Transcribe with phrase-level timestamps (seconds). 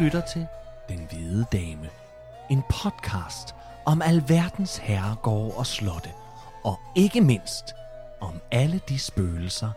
[0.00, 0.46] Lytter til
[0.88, 1.88] Den Hvide Dame.
[2.50, 3.54] En podcast
[3.86, 6.10] om alverdens herregårde og slotte.
[6.64, 7.74] Og ikke mindst
[8.20, 9.70] om alle de spøgelser,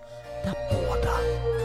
[0.44, 1.61] der bor der.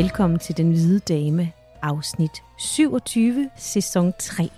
[0.00, 4.50] Velkommen til Den Hvide Dame, afsnit 27, sæson 3.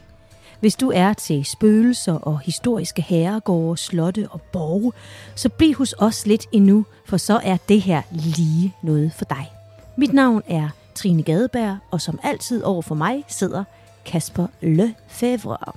[0.60, 4.92] Hvis du er til spøgelser og historiske herregårde, slotte og borge,
[5.34, 9.52] så bliv hos os lidt endnu, for så er det her lige noget for dig.
[9.96, 13.64] Mit navn er Trine Gadeberg, og som altid over for mig sidder
[14.04, 15.72] Kasper Lefebvre.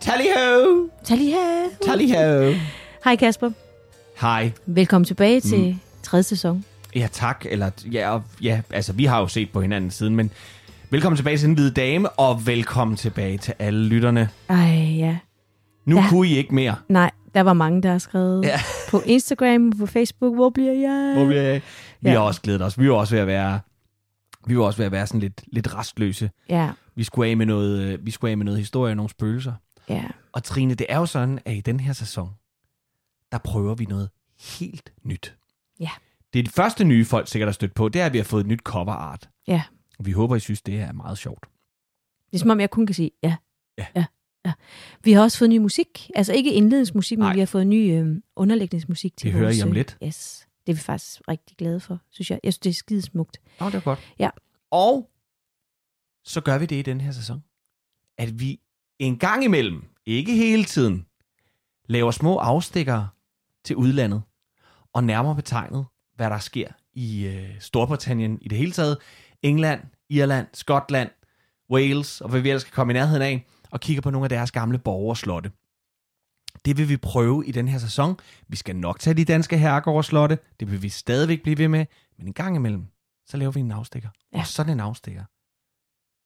[0.00, 0.88] Tally ho!
[1.04, 1.68] Tally her.
[1.82, 2.54] Tally ho!
[3.04, 3.50] Hej Kasper.
[4.20, 4.50] Hej.
[4.66, 5.80] Velkommen tilbage til mm.
[6.02, 6.64] tredje sæson.
[6.96, 7.46] Ja, tak.
[7.50, 10.30] Eller, ja, og, ja, altså, vi har jo set på hinanden siden, men
[10.90, 14.28] velkommen tilbage til Den Hvide Dame, og velkommen tilbage til alle lytterne.
[14.48, 14.56] Ej,
[14.96, 15.18] ja.
[15.84, 16.08] Nu Ja.
[16.08, 16.74] kunne I ikke mere.
[16.88, 18.60] Nej, der var mange, der har skrevet Ja.
[18.90, 21.12] på Instagram, på Facebook, hvor bliver jeg?
[21.16, 21.60] Hvor vi,
[22.00, 22.18] vi Ja.
[22.18, 22.78] har også glædet os.
[22.78, 23.60] Vi var også ved at være,
[24.46, 26.30] vi var også ved at være sådan lidt, lidt restløse.
[26.48, 29.10] Ja, Vi skulle af med noget, øh, vi skulle af med noget historie og nogle
[29.10, 29.52] spøgelser.
[29.88, 30.02] ja.
[30.32, 32.30] Og Trine, det er jo sådan, at i den her sæson,
[33.32, 34.08] der prøver vi noget
[34.58, 35.34] helt nyt.
[35.80, 35.90] Ja.
[36.36, 38.24] Det er de første nye folk sikkert har stødt på, det er, at vi har
[38.24, 39.30] fået et nyt cover art.
[39.48, 39.62] Ja.
[39.98, 41.46] Vi håber, I synes, det er meget sjovt.
[42.30, 43.36] Det er som om, jeg kun kan sige ja.
[43.78, 43.86] Ja.
[43.96, 44.04] ja.
[44.46, 44.52] ja.
[45.04, 46.10] Vi har også fået ny musik.
[46.14, 47.32] Altså ikke indledningsmusik, men Nej.
[47.34, 49.98] vi har fået ny øh, underlægningsmusik til Det hører vores, I om øh, lidt.
[50.04, 50.48] Yes.
[50.66, 52.40] Det er vi faktisk rigtig glade for, synes jeg.
[52.44, 53.38] Jeg synes, det er skidesmukt.
[53.60, 53.98] Nå, det er godt.
[54.18, 54.30] Ja.
[54.70, 55.10] Og
[56.24, 57.44] så gør vi det i den her sæson,
[58.18, 58.60] at vi
[58.98, 61.06] en gang imellem, ikke hele tiden,
[61.88, 63.08] laver små afstikkere
[63.64, 64.22] til udlandet,
[64.92, 65.86] og nærmere betegnet,
[66.16, 68.98] hvad der sker i øh, Storbritannien i det hele taget,
[69.42, 71.10] England, Irland, Skotland,
[71.70, 74.28] Wales, og hvad vi ellers skal komme i nærheden af, og kigger på nogle af
[74.28, 75.50] deres gamle borgerslotte.
[76.64, 78.16] Det vil vi prøve i den her sæson.
[78.48, 80.38] Vi skal nok tage de danske herregårdslotte.
[80.60, 81.86] Det vil vi stadigvæk blive ved med.
[82.18, 82.86] Men en gang imellem,
[83.26, 84.08] så laver vi en afstikker.
[84.32, 84.38] Ja.
[84.38, 85.24] Og sådan en afstikker,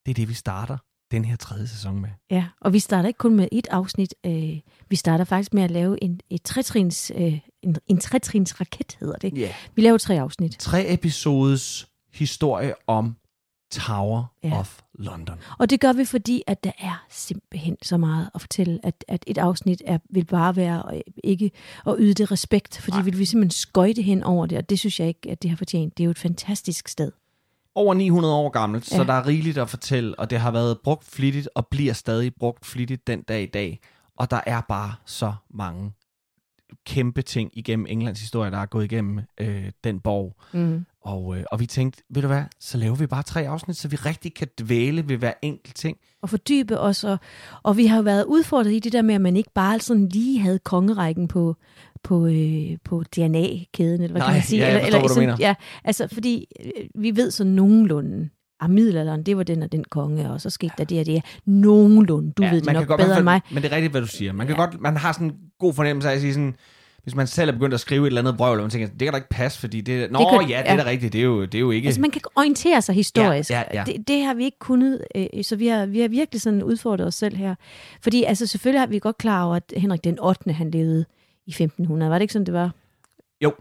[0.06, 0.79] det er det, vi starter
[1.10, 2.09] den her tredje sæson med.
[2.31, 4.15] Ja, og vi starter ikke kun med et afsnit.
[4.26, 8.97] Øh, vi starter faktisk med at lave en, et trætrins, øh, en, en trætrins raket,
[9.00, 9.32] hedder det.
[9.37, 9.50] Yeah.
[9.75, 10.56] Vi laver tre afsnit.
[10.59, 13.16] Tre episodes historie om
[13.72, 14.59] Tower Ja.
[14.59, 15.37] of London.
[15.59, 19.25] Og det gør vi, fordi at der er simpelthen så meget at fortælle, at, at
[19.26, 21.50] et afsnit er, vil bare være øh, ikke
[21.87, 23.03] at yde det respekt, fordi Nej.
[23.04, 25.56] vi vil simpelthen skøjte hen over det, og det synes jeg ikke, at det har
[25.56, 25.97] fortjent.
[25.99, 27.12] Det er jo et fantastisk sted.
[27.75, 28.97] Over 900 år gammelt, ja.
[28.97, 32.32] så der er rigeligt at fortælle, og det har været brugt flittigt og bliver stadig
[32.34, 33.81] brugt flittigt den dag i dag.
[34.16, 35.92] Og der er bare så mange
[36.86, 40.36] kæmpe ting igennem Englands historie, der er gået igennem øh, den borg.
[40.53, 40.86] Mm.
[41.03, 43.88] Og, øh, og vi tænkte, ved du hvad, så laver vi bare tre afsnit, så
[43.88, 45.97] vi rigtig kan dvæle ved hver enkelt ting.
[46.22, 47.19] Og fordybe os, og,
[47.62, 50.08] og vi har jo været udfordret i det der med, at man ikke bare sådan
[50.08, 51.56] lige havde kongerækken på,
[52.05, 54.61] på, øh, på DNA-kæden, eller hvad Nej, kan man sige?
[54.61, 55.37] ja, jeg eller, forstår, hvad du sådan, mener.
[55.41, 58.28] Ja, altså fordi øh, vi ved så nogenlunde,
[58.62, 61.22] at middelalderen, det var den og den konge, og så skete der det og det.
[61.47, 63.41] Nogenlunde, du ja, ved det nok godt, bedre man, end mig.
[63.53, 64.33] Men det er rigtigt, hvad du siger.
[64.33, 64.62] Man, kan ja.
[64.62, 66.55] godt, man har sådan en god fornemmelse af at sige sådan,
[67.03, 68.99] hvis man selv er begyndt at skrive et eller andet brøvl, og man tænker, det
[68.99, 70.11] kan da ikke passe, fordi det...
[70.11, 70.72] Nå, Det kan- ja, det ja.
[70.72, 71.87] er da rigtigt, det er jo, det er jo ikke...
[71.87, 73.50] Altså man kan orientere sig historisk.
[73.50, 73.84] Ja, ja, ja.
[73.87, 77.06] Det, det har vi ikke kunnet, øh, så vi har, vi har virkelig sådan udfordret
[77.06, 77.55] os selv her.
[78.03, 80.53] Fordi altså selvfølgelig har vi godt klar over, at Henrik den 8.
[80.53, 81.05] han levede
[81.50, 82.11] i 1500.
[82.11, 82.71] Var det ikke sådan, det var?
[83.44, 83.55] Jo.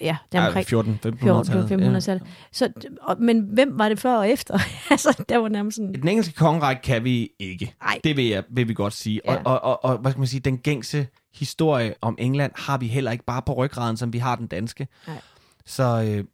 [0.00, 2.22] Ja, der ja, omkring 14 14, 1500 1500-tallet.
[2.52, 2.72] Så,
[3.02, 4.58] og, men hvem var det før og efter?
[4.90, 5.94] altså, der var nærmest sådan...
[5.94, 7.74] Den engelske kongerække kan vi ikke.
[7.82, 8.00] Nej.
[8.04, 9.20] Det vil, jeg, vil vi godt sige.
[9.24, 9.34] Ja.
[9.36, 12.86] Og, og, og, og, hvad skal man sige, den gængse historie om England har vi
[12.86, 14.88] heller ikke bare på ryggraden, som vi har den danske.
[15.06, 15.20] Nej.
[15.66, 16.24] Så, øh,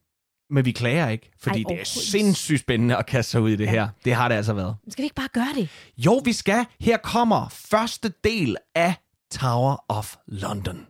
[0.50, 3.50] men vi klager ikke, fordi Ej, Ej, det er sindssygt spændende at kaste sig ud
[3.50, 3.70] i det Ja.
[3.70, 3.88] her.
[4.04, 4.76] Det har det altså været.
[4.88, 5.68] Skal vi ikke bare gøre det?
[5.98, 6.64] Jo, vi skal.
[6.80, 8.94] Her kommer første del af
[9.30, 10.86] Tower of London.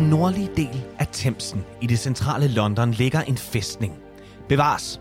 [0.00, 3.94] Den nordlige del af Thamesen i det centrale London ligger en fæstning.
[4.48, 5.00] Bevares.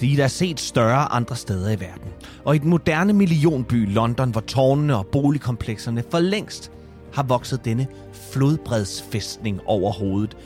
[0.00, 2.10] De er set større andre steder i verden.
[2.44, 6.72] Og i den moderne millionby London, hvor tårnene og boligkomplekserne for længst
[7.14, 7.86] har vokset denne
[8.32, 10.36] flodbredsfæstning over hovedet,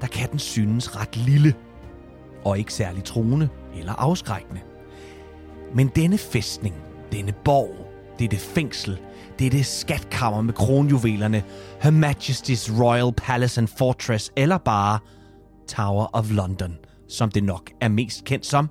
[0.00, 1.54] der kan den synes ret lille.
[2.44, 3.48] og ikke særlig truende
[3.78, 4.60] eller afskrækkende.
[5.74, 6.74] Men denne fæstning,
[7.12, 8.98] denne borg, dette fængsel,
[9.38, 11.42] dette skatkammer med kronjuvelerne,
[11.80, 14.98] Her Majesty's Royal Palace and Fortress, eller bare
[15.68, 16.76] Tower of London,
[17.08, 18.68] som det nok er mest kendt som,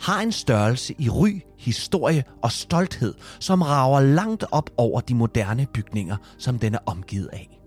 [0.00, 5.66] har en størrelse i ry, historie og stolthed, som rager langt op over de moderne
[5.74, 7.60] bygninger, som den er omgivet af.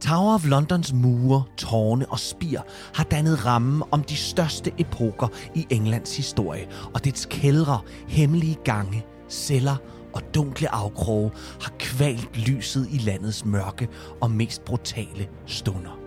[0.00, 2.60] Tower of Londons mure, tårne og spir
[2.94, 9.04] har dannet rammen om de største epoker i Englands historie, og dets kældre, hemmelige gange,
[9.28, 9.76] celler
[10.16, 11.30] og dunkle afkroge
[11.62, 13.88] har kvalt lyset i landets mørke
[14.20, 16.00] og mest brutale stunder.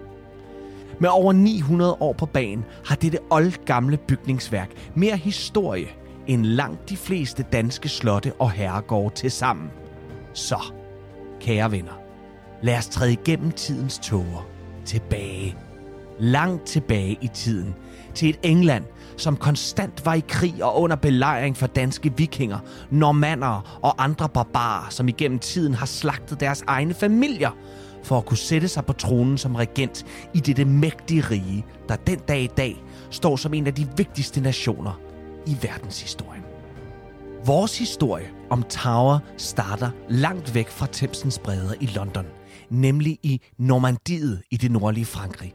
[1.00, 5.88] Med over 900 år på banen har dette oldgamle bygningsværk mere historie
[6.28, 9.70] end langt de fleste danske slotte og herregårde til sammen.
[10.34, 10.74] Så,
[11.42, 12.02] kære venner,
[12.62, 14.48] lad os træde igennem tidens tåger
[14.86, 15.69] tilbage.
[16.19, 17.75] Langt tilbage i tiden.
[18.16, 18.83] Til et England,
[19.18, 22.60] som konstant var i krig og under belejring for danske vikinger,
[22.92, 27.51] normander og andre barbarer, som igennem tiden har slagtet deres egne familier
[28.04, 32.19] for at kunne sætte sig på tronen som regent i dette mægtige rige, der den
[32.19, 35.00] dag i dag står som en af de vigtigste nationer
[35.48, 36.44] i verdenshistorien.
[37.45, 42.25] Vores historie om Tower starter langt væk fra Thamesens bredder i London,
[42.69, 45.54] nemlig i Normandiet i det nordlige Frankrig.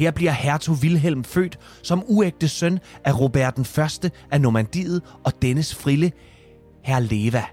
[0.00, 5.32] Her bliver hertug Wilhelm født som uægte søn af Robert den første af Normandiet og
[5.42, 6.12] dennes frille,
[6.82, 7.44] Herleva.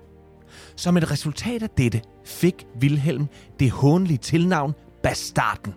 [0.75, 3.27] Som et resultat af dette fik Wilhelm
[3.59, 4.73] det hånlige tilnavn
[5.03, 5.73] Bastarden.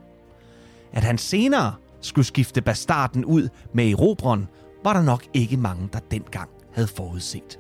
[0.93, 4.49] At han senere skulle skifte Bastarden ud med Erobron,
[4.85, 7.59] var der nok ikke mange, der dengang havde forudset.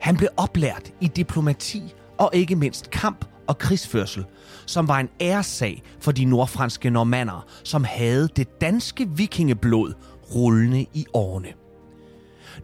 [0.00, 1.82] Han blev oplært i diplomati
[2.18, 4.24] og ikke mindst kamp og krigsførsel,
[4.66, 9.92] som var en æressag for de nordfranske normanner, som havde det danske vikingeblod
[10.34, 11.48] rullende i årene.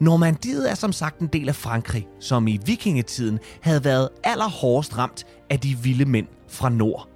[0.00, 5.26] Normandiet er som sagt en del af Frankrig, som i vikingetiden havde været allerhårdest ramt
[5.50, 7.08] af de vilde mænd fra nord.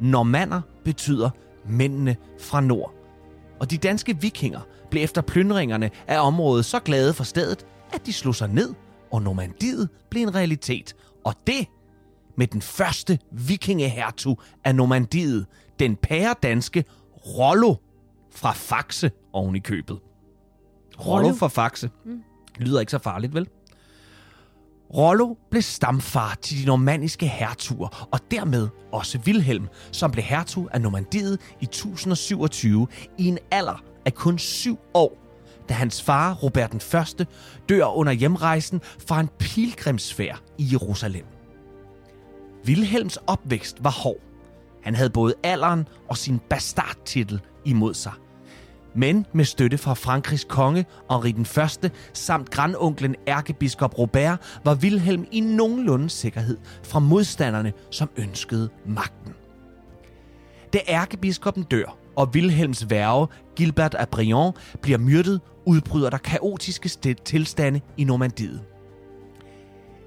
[0.00, 1.30] Normanner betyder
[1.68, 2.92] mændene fra nord.
[3.60, 8.12] Og de danske vikinger blev efter plyndringerne af området så glade for stedet, at de
[8.12, 8.74] slog sig ned,
[9.12, 10.96] og Normandiet blev en realitet.
[11.24, 11.66] Og det
[12.36, 15.46] med den første vikingehertug af Normandiet,
[15.78, 16.84] den pæredanske
[17.26, 17.74] Rollo
[18.30, 19.98] fra Faxe oven i købet.
[21.06, 21.90] Rollo fra Faxe.
[22.04, 22.22] Mm.
[22.58, 23.48] Lyder ikke så farligt, vel?
[24.94, 30.80] Rollo blev stamfar til de normanniske hertuger, og dermed også Vilhelm, som blev hertug af
[30.80, 32.86] Normandiet i 1027
[33.18, 35.18] i en alder af kun syv år,
[35.68, 37.26] da hans far, Robert den Første,
[37.68, 41.35] dør under hjemrejsen fra en pilgrimsfærd i Jerusalem.
[42.66, 44.20] Vilhelms opvækst var hård.
[44.82, 48.12] Han havde både alderen og sin bastardtitel imod sig.
[48.94, 55.26] Men med støtte fra Frankrigs konge Henri den Første samt grandonklen ærkebiskop Robert var Vilhelm
[55.32, 59.34] i nogenlunde sikkerhed fra modstanderne, som ønskede magten.
[60.72, 66.88] Da ærkebiskoppen dør, og Vilhelms værge, Gilbert af Brion, bliver myrdet, udbryder der kaotiske
[67.24, 68.60] tilstande i Normandiet.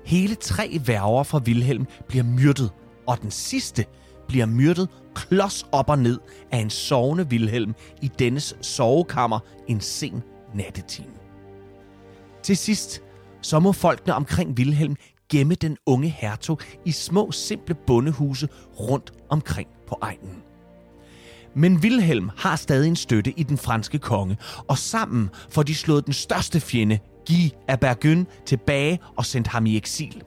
[0.09, 2.71] Hele tre værger fra Vilhelm bliver myrdet,
[3.07, 3.85] og den sidste
[4.27, 6.19] bliver myrdet klods op og ned
[6.51, 10.23] af en sovende Vilhelm i dennes sovekammer en sen
[10.55, 11.11] nattetime.
[12.43, 13.01] Til sidst,
[13.41, 14.95] så må folkene omkring Vilhelm
[15.31, 18.49] gemme den unge hertug i små, simple bondehuse
[18.79, 20.43] rundt omkring på egnen.
[21.55, 24.37] Men Vilhelm har stadig en støtte i den franske konge,
[24.67, 26.99] og sammen får de slået den største fjende,
[27.29, 30.24] Guy af Burgund, tilbage og sendt ham i eksil.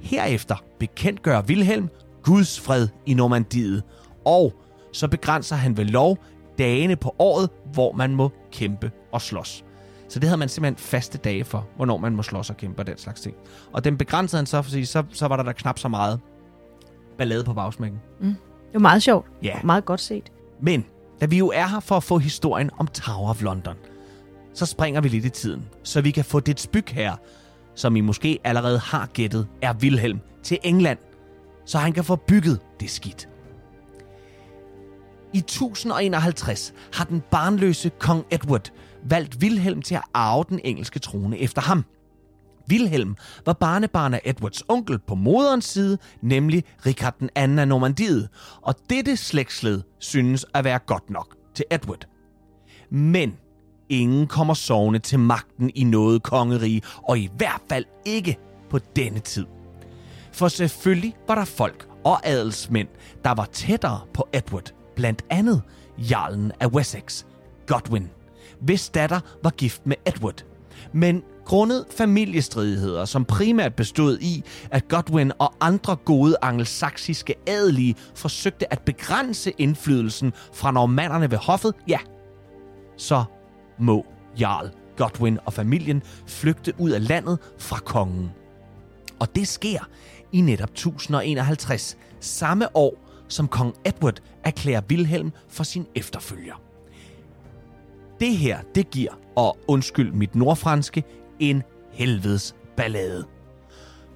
[0.00, 1.88] Herefter bekendtgør Vilhelm
[2.22, 3.82] Guds fred i Normandiet,
[4.24, 4.54] og
[4.92, 6.18] så begrænser han ved lov
[6.58, 9.64] dagene på året, hvor man må kæmpe og slås.
[10.08, 12.86] Så det havde man simpelthen faste dage for, hvornår man må slås og kæmpe og
[12.86, 13.36] den slags ting.
[13.72, 16.20] Og den begrænsede han så, for så, så var der da knap så meget
[17.18, 18.00] ballade på bagsmækken.
[18.20, 18.26] Mm.
[18.26, 19.26] Det var meget sjovt.
[19.42, 19.54] Ja.
[19.64, 20.32] Meget godt set.
[20.60, 20.84] Men
[21.20, 23.74] da vi jo er her for at få historien om Tower of London,
[24.58, 27.16] så springer vi lidt i tiden, så vi kan få dit spyg her,
[27.74, 30.98] som I måske allerede har gættet, er Wilhelm til England,
[31.66, 33.28] så han kan få bygget det skidt.
[35.34, 38.70] I 1051 har den barnløse kong Edward
[39.04, 41.84] valgt Wilhelm til at arve den engelske trone efter ham.
[42.70, 48.28] Wilhelm var barnebarn af Edwards onkel på moderens side, nemlig Richard den anden af Normandiet,
[48.62, 52.06] og dette slægtsled synes at være godt nok til Edward.
[52.90, 53.36] Men
[53.88, 58.38] ingen kommer sovende til magten i noget kongerige, og i hvert fald ikke
[58.70, 59.46] på denne tid.
[60.32, 62.88] For selvfølgelig var der folk og adelsmænd,
[63.24, 65.62] der var tættere på Edward, blandt andet
[65.98, 67.24] jarlen af Wessex,
[67.66, 68.08] Godwin,
[68.60, 70.44] hvis datter var gift med Edward.
[70.92, 78.72] Men grundet familiestridigheder, som primært bestod i, at Godwin og andre gode angelsaksiske adelige forsøgte
[78.72, 81.98] at begrænse indflydelsen fra normanderne ved hoffet, ja,
[82.96, 83.24] så
[83.78, 84.06] må
[84.40, 88.30] Jarl Godwin og familien flygte ud af landet fra kongen.
[89.20, 89.88] Og det sker
[90.32, 96.62] i netop 1051, samme år, som kong Edward erklærer Wilhelm for sin efterfølger.
[98.20, 101.04] Det her, det giver, og undskyld mit nordfranske,
[101.38, 103.24] en helvedes ballade.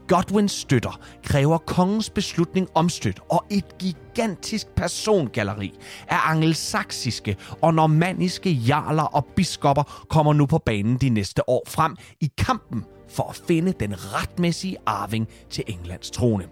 [0.08, 5.72] Godwins støtter kræver kongens beslutning omstødt, og et gigantisk persongalleri
[6.08, 11.96] af angelsaksiske og normanniske jarler og biskopper kommer nu på banen de næste år frem
[12.20, 16.44] i kampen for at finde den retmæssige arving til Englands trone.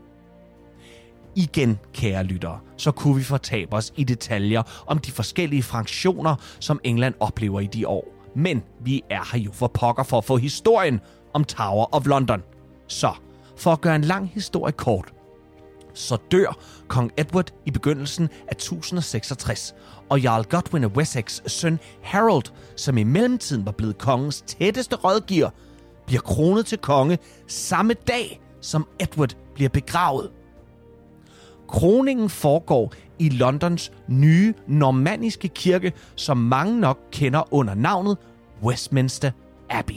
[1.37, 6.81] Igen, kære lyttere, så kunne vi fortabe os i detaljer om de forskellige fraktioner, som
[6.85, 8.05] England oplever i de år.
[8.37, 11.01] Men vi er her jo for pokker for at få historien
[11.35, 12.43] om Tower of London.
[12.89, 13.13] Så,
[13.61, 15.13] for at gøre en lang historie kort,
[15.95, 19.75] så dør kong Edward i begyndelsen af 1066,
[20.09, 22.45] og Jarl Godwin af Wessex' søn Harold,
[22.77, 25.51] som i mellemtiden var blevet kongens tætteste rådgiver,
[26.07, 30.31] bliver kronet til konge samme dag, som Edward bliver begravet.
[31.69, 38.17] Kroningen foregår i Londons nye normanniske kirke, som mange nok kender under navnet
[38.63, 39.31] Westminster
[39.71, 39.95] Abbey.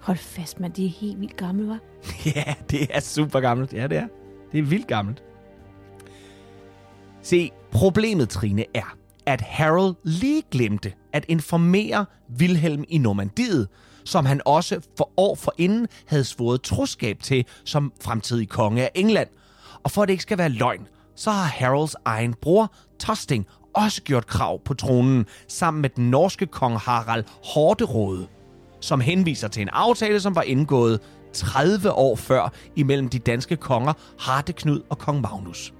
[0.00, 0.70] Hold fast, man.
[0.70, 1.78] Det er helt vildt gamle, var.
[2.36, 3.72] Ja, det er super gammelt.
[3.72, 4.06] Ja, det er.
[4.52, 5.22] Det er vildt gammelt.
[7.22, 12.06] Se, problemet, Trine, er, at Harold lige glemte at informere
[12.40, 13.68] Wilhelm i Normandiet,
[14.04, 19.28] som han også for år forinden havde svoret troskab til som fremtidig konge af England.
[19.82, 24.02] Og for at det ikke skal være løgn, så har Harolds egen bror, Tosting, også
[24.02, 28.26] gjort krav på tronen, sammen med den norske kong Harald Hårderåde,
[28.80, 31.00] som henviser til en aftale, som var indgået
[31.32, 35.74] 30 år før imellem de danske konger Hardeknud og kong Magnus.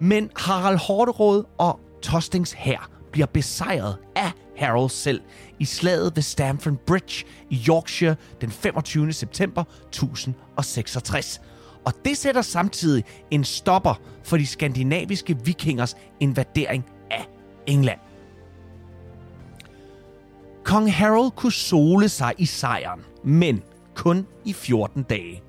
[0.00, 5.20] Men Harald Hårderåd og Tostings hær bliver besejret af Harold selv
[5.58, 9.12] i slaget ved Stamford Bridge i Yorkshire den 25.
[9.12, 11.40] september 1066.
[11.84, 17.28] Og det sætter samtidig en stopper for de skandinaviske vikingers invadering af
[17.66, 18.00] England.
[20.64, 23.62] Kong Harold kunne sole sig i sejren, men
[23.96, 25.42] kun i 14 dage.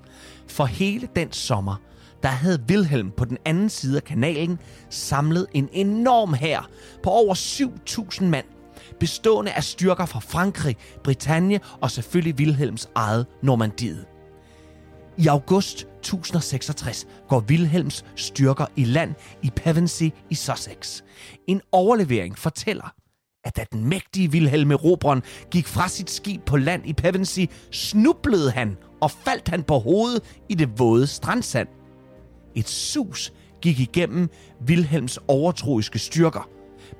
[0.46, 1.76] For hele den sommer,
[2.22, 4.58] der havde Wilhelm på den anden side af kanalen
[4.90, 6.68] samlet en enorm hær
[7.02, 8.46] på over 7.000 mand,
[9.00, 14.06] bestående af styrker fra Frankrig, Bretagne og selvfølgelig Wilhelms eget Normandiet.
[15.18, 21.02] I august 1066 går Wilhelms styrker i land i Pevensey i Sussex.
[21.46, 22.94] En overlevering fortæller,
[23.44, 28.50] at da den mægtige Wilhelm Erobron gik fra sit skib på land i Pevensey, snublede
[28.50, 31.68] han og faldt han på hovedet i det våde strandsand.
[32.54, 34.30] Et sus gik igennem
[34.68, 36.48] Wilhelms overtroiske styrker,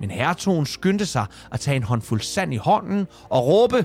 [0.00, 3.84] men hertogen skyndte sig at tage en håndfuld sand i hånden og råbe,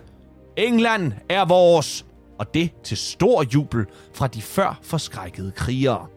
[0.58, 2.06] England er vores!
[2.40, 6.08] Og det til stor jubel fra de før forskrækkede krigere.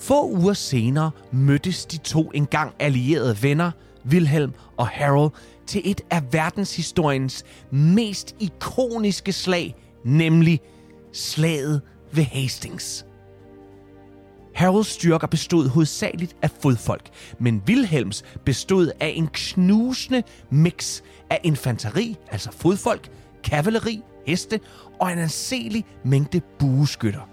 [0.00, 3.70] Få uger senere mødtes de to engang allierede venner,
[4.06, 5.32] Wilhelm og Harold,
[5.66, 10.60] til et af verdenshistoriens mest ikoniske slag, nemlig
[11.12, 11.80] slaget
[12.12, 13.06] ved Hastings.
[14.54, 22.16] Harolds styrker bestod hovedsageligt af fodfolk, men Wilhelms bestod af en knusende mix af infanteri,
[22.30, 23.10] altså fodfolk,
[23.44, 24.60] kavaleri, heste
[25.00, 27.28] og en anselig mængde bueskytter.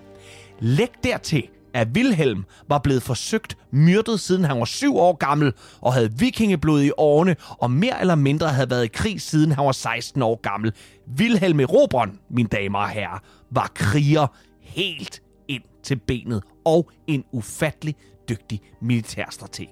[0.60, 5.94] Læg dertil, at Wilhelm var blevet forsøgt myrdet siden han var syv år gammel og
[5.94, 9.72] havde vikingeblod i årene og mere eller mindre havde været i krig siden han var
[9.72, 10.74] 16 år gammel.
[11.20, 13.20] Wilhelm Erobron, mine damer og herrer,
[13.52, 14.28] var kriger
[14.62, 17.96] helt ind til benet og en ufattelig
[18.30, 19.70] dygtig militærstrateg.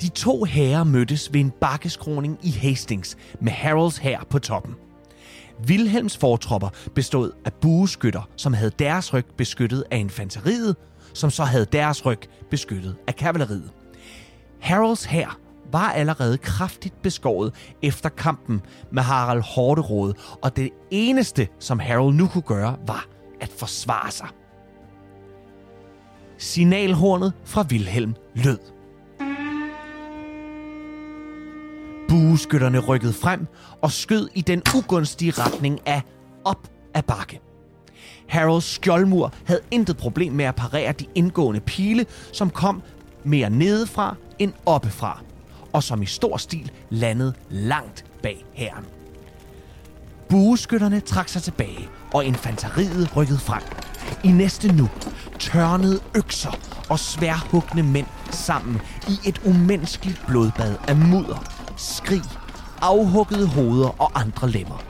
[0.00, 4.74] De to herrer mødtes ved en bakkeskroning i Hastings med Harolds hær på toppen.
[5.68, 10.76] Wilhelms fortropper bestod af bueskytter, som havde deres ryg beskyttet af infanteriet,
[11.14, 13.70] som så havde deres ryg beskyttet af kavaleriet.
[14.60, 15.38] Harolds hær
[15.72, 18.60] var allerede kraftigt beskåret efter kampen
[18.92, 23.06] med Harald Hårderåd, og det eneste, som Harold nu kunne gøre, var
[23.40, 24.28] at forsvare sig.
[26.38, 28.58] Signalhornet fra Wilhelm lød.
[32.10, 33.46] Bueskytterne rykkede frem
[33.82, 36.02] og skød i den ugunstige retning af
[36.44, 37.40] op ad bakke.
[38.28, 42.82] Harolds skjoldmur havde intet problem med at parere de indgående pile, som kom
[43.24, 45.20] mere nedefra end oppefra,
[45.72, 48.84] og som i stor stil landede langt bag herren.
[50.28, 53.62] Bueskytterne trak sig tilbage, og infanteriet rykkede frem.
[54.24, 54.88] I næste nu
[55.38, 62.22] tørnede økser og sværhugne mænd sammen i et umenneskeligt blodbad af mudder, skrig,
[62.80, 64.82] afhuggede hoveder og andre lemmer.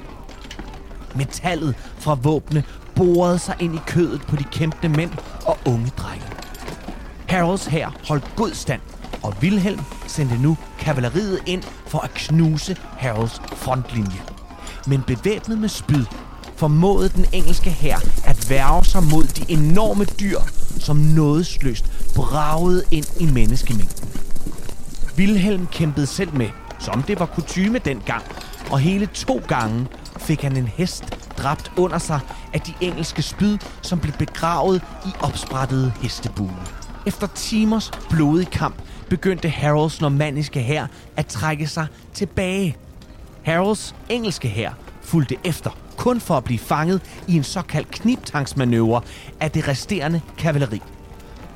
[1.15, 5.11] Metallet fra våbne borede sig ind i kødet på de kæmpende mænd
[5.47, 6.27] og unge drenge.
[7.29, 8.81] Harolds hær holdt god stand,
[9.23, 14.23] og Wilhelm sendte nu kavaleriet ind for at knuse Harolds frontlinje.
[14.87, 16.05] Men bevæbnet med spyd
[16.57, 20.39] formåede den engelske hær at værge sig mod de enorme dyr,
[20.79, 24.09] som nådesløst bragede ind i menneskemængden.
[25.19, 26.49] Wilhelm kæmpede selv med,
[26.81, 28.23] som det var kutyme dengang,
[28.71, 29.87] og hele to gange
[30.19, 31.05] fik han en hest
[31.39, 32.21] dræbt under sig
[32.53, 36.57] af de engelske spyd, som blev begravet i opsprættede hestebue.
[37.07, 38.75] Efter timers blodig kamp
[39.09, 42.77] begyndte Harolds normanniske hær at trække sig tilbage.
[43.43, 44.71] Harolds engelske hær
[45.03, 49.03] fulgte efter, kun for at blive fanget i en såkaldt kniptangsmanøvre
[49.41, 50.83] af det resterende kavaleri.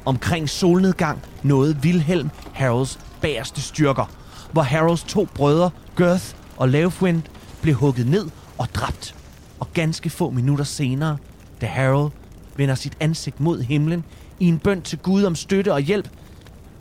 [0.04, 4.11] Omkring solnedgang nåede Wilhelm Harolds bagerste styrker,
[4.54, 6.25] hvor Harolds to brødre, Girth
[6.56, 7.23] og Leofwind,
[7.62, 8.26] blev hugget ned
[8.58, 9.14] og dræbt.
[9.61, 11.16] Og ganske få minutter senere,
[11.61, 12.12] da Harold
[12.56, 14.04] vender sit ansigt mod himlen
[14.40, 16.08] i en bøn til Gud om støtte og hjælp,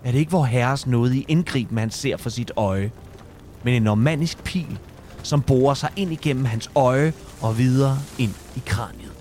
[0.03, 2.91] er det ikke vor herres noget i indgriben, han ser for sit øje,
[3.63, 4.79] men en normannisk pil,
[5.23, 9.11] som borer sig ind igennem hans øje og videre ind i kraniet.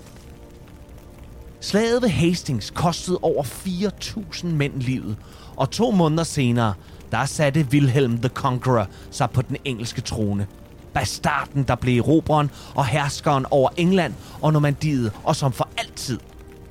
[1.59, 5.15] Slaget ved Hastings kostede over 4.000 mænd livet,
[5.55, 6.73] og to måneder senere,
[7.13, 10.47] der satte Wilhelm the Conqueror sig på den engelske trone.
[10.93, 16.19] Bastarden, der blev erobreren og herskeren over England og Normandiet, og som for altid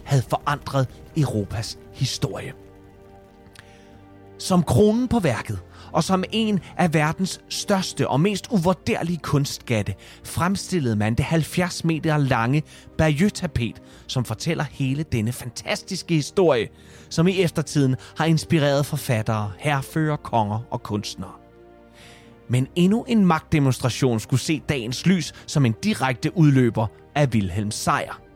[0.04, 2.52] havde forandret Europas historie.
[4.38, 5.58] Som kronen på værket,
[5.92, 12.16] og som en af verdens største og mest uvurderlige kunstskatte, fremstillede man det 70 meter
[12.16, 12.62] lange
[12.98, 16.68] Bayeux-tapet, som fortæller hele denne fantastiske historie,
[17.08, 21.32] som i eftertiden har inspireret forfattere, herfører, konger og kunstnere.
[22.48, 28.31] Men endnu en magtdemonstration skulle se dagens lys som en direkte udløber af Wilhelms sejr.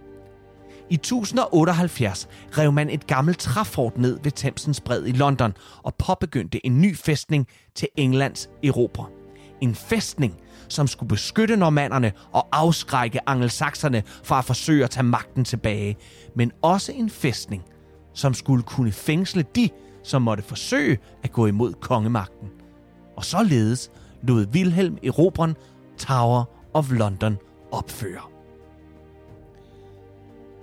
[0.90, 6.66] I 1078 rev man et gammelt træfort ned ved Thamesens bred i London og påbegyndte
[6.66, 9.06] en ny fæstning til Englands erobre.
[9.60, 10.34] En fæstning,
[10.68, 15.96] som skulle beskytte normannerne og afskrække angelsakserne fra at forsøge at tage magten tilbage,
[16.34, 17.62] men også en fæstning,
[18.14, 19.68] som skulle kunne fængsle de,
[20.02, 22.48] som måtte forsøge at gå imod kongemagten.
[23.16, 23.90] Og således
[24.22, 25.56] lod Wilhelm Erobren
[25.98, 26.44] Tower
[26.74, 27.36] of London
[27.72, 28.35] opføre.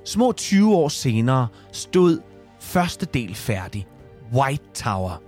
[0.05, 2.19] Små 20 år senere stod
[2.59, 3.87] første del færdig,
[4.33, 5.21] White Tower,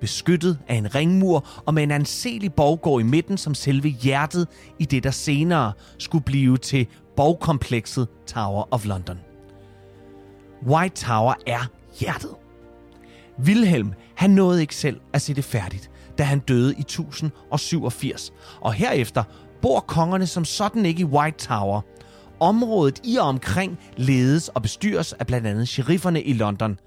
[0.00, 4.84] beskyttet af en ringmur og med en anselig borggård i midten som selve hjertet i
[4.84, 9.18] det, der senere skulle blive til borgkomplekset Tower of London.
[10.66, 12.30] White Tower er hjertet.
[13.44, 18.72] Wilhelm, han nåede ikke selv at se det færdigt, da han døde i 1087, og
[18.72, 19.24] herefter
[19.62, 21.80] bor kongerne som sådan ikke i White Tower–
[22.42, 26.78] Området i og omkring ledes og bestyres af blandt andet sherifferne i London.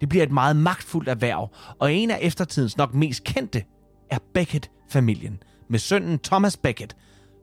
[0.00, 3.64] Det bliver et meget magtfuldt erhverv, og en af eftertidens nok mest kendte
[4.10, 6.96] er Becket-familien, med sønnen Thomas Becket,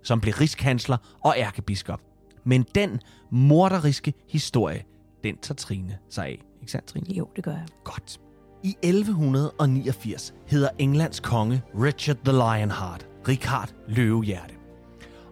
[0.04, 2.02] som blev rigskansler og ærkebiskop.
[2.44, 3.00] Men den
[3.32, 4.84] morderiske historie,
[5.24, 6.42] den tager Trine sig af.
[6.62, 7.14] Ikke sandt, Trine?
[7.14, 7.66] Jo, det gør jeg.
[7.84, 8.20] Godt.
[8.64, 14.61] I 1189 hedder Englands konge Richard the Lionheart, Richard Løvehjerte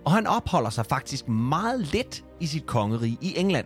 [0.09, 3.65] og han opholder sig faktisk meget let i sit kongerige i England.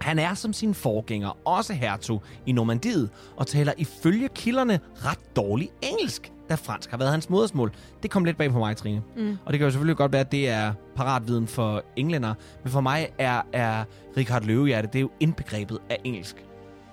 [0.00, 5.70] Han er som sin forgænger også hertug i Normandiet og taler ifølge kilderne ret dårlig
[5.82, 7.72] engelsk, da fransk har været hans modersmål.
[8.02, 9.02] Det kom lidt bag på mig, Trine.
[9.16, 9.38] Mm.
[9.44, 12.34] Og det kan jo selvfølgelig godt være, at det er paratviden for englænder.
[12.62, 13.84] Men for mig er, er
[14.16, 16.44] Richard Løvehjerte, det er jo indbegrebet af engelsk.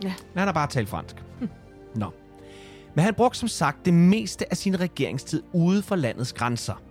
[0.04, 0.14] Ja.
[0.34, 1.16] Men han har bare talt fransk.
[1.40, 1.50] Hm.
[1.96, 2.14] Nå.
[2.96, 6.85] Men han brugte som sagt det meste af sin regeringstid ude for landets grænser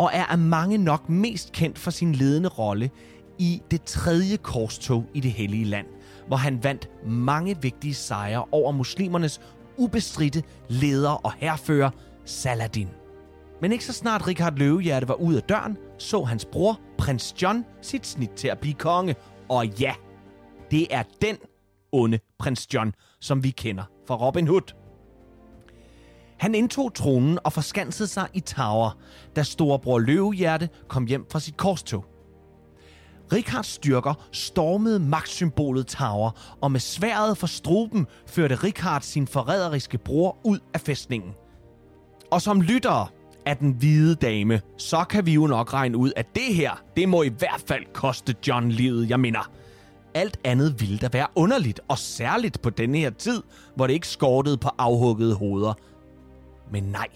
[0.00, 2.90] og er af mange nok mest kendt for sin ledende rolle
[3.38, 5.86] i det tredje korstog i det hellige land,
[6.26, 9.40] hvor han vandt mange vigtige sejre over muslimernes
[9.76, 11.90] ubestridte leder og herfører
[12.24, 12.88] Saladin.
[13.60, 17.64] Men ikke så snart Richard Løvehjerte var ud af døren, så hans bror, prins John,
[17.82, 19.14] sit snit til at blive konge.
[19.48, 19.94] Og ja,
[20.70, 21.36] det er den
[21.92, 24.79] onde prins John, som vi kender fra Robin Hood.
[26.40, 28.98] Han indtog tronen og forskansede sig i Tower,
[29.36, 32.04] da storebror Løvehjerte kom hjem fra sit korstog.
[33.32, 40.36] Rikards styrker stormede magtsymbolet Tower, og med sværet for struben førte Rikard sin forræderiske bror
[40.44, 41.30] ud af fæstningen.
[42.30, 43.06] Og som lyttere
[43.46, 47.08] af den hvide dame, så kan vi jo nok regne ud, at det her, det
[47.08, 49.50] må i hvert fald koste John livet, jeg mener.
[50.14, 53.42] Alt andet ville da være underligt, og særligt på denne her tid,
[53.76, 55.74] hvor det ikke skortede på afhuggede hoveder.
[56.70, 57.08] Men nej.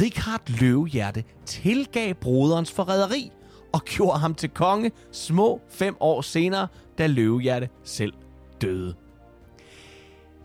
[0.00, 3.30] Richard Løvehjerte tilgav broderens forræderi
[3.72, 8.12] og gjorde ham til konge små fem år senere, da Løvehjerte selv
[8.60, 8.94] døde.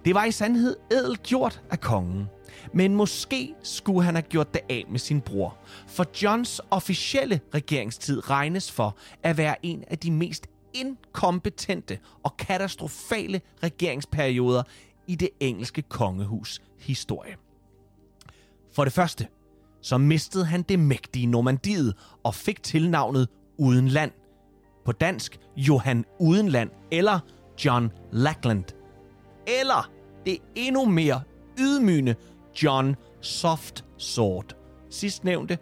[0.06, 2.26] Det var i sandhed ædelt gjort af kongen,
[2.74, 5.58] men måske skulle han have gjort det af med sin bror,
[5.88, 13.42] for Johns officielle regeringstid regnes for at være en af de mest inkompetente og katastrofale
[13.64, 14.64] regeringsperioder
[15.08, 17.36] i det engelske kongehus historie.
[18.72, 19.28] For det første,
[19.82, 24.12] så mistede han det mægtige Normandiet og fik tilnavnet Udenland.
[24.86, 27.20] På dansk Johan Udenland eller
[27.66, 28.64] John Lackland.
[29.48, 29.92] Eller
[30.26, 31.22] det endnu mere
[31.60, 32.16] ydmygende
[32.64, 34.56] John Soft Sword.
[34.90, 35.58] Sidstnævnte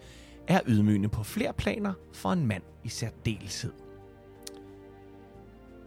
[0.47, 3.84] er ydmygende på flere planer for en mand i særdeleshed.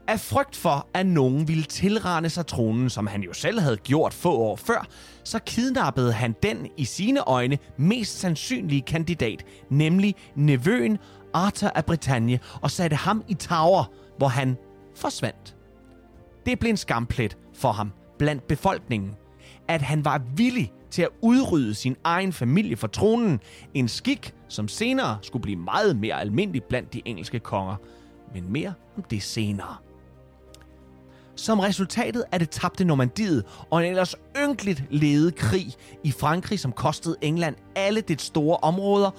[0.08, 4.14] Af frygt for, at nogen ville tilrane sig tronen, som han jo selv havde gjort
[4.14, 4.86] få år før,
[5.24, 10.98] så kidnappede han den i sine øjne mest sandsynlige kandidat, nemlig nevøen
[11.34, 13.84] Arthur af Bretagne, og satte ham i Tower,
[14.18, 14.56] hvor han
[14.96, 15.56] forsvandt.
[16.46, 19.16] Det blev en skamplet for ham blandt befolkningen,
[19.68, 23.40] at han var villig til at udrydde sin egen familie for tronen,
[23.74, 27.76] en skik, som senere skulle blive meget mere almindelig blandt de engelske konger.
[28.34, 29.76] Men mere om det senere.
[31.38, 35.74] Som resultatet af det tabte Normandiet og en ellers ynkeligt ledet krig
[36.04, 39.10] i Frankrig, som kostede England alle det store områder,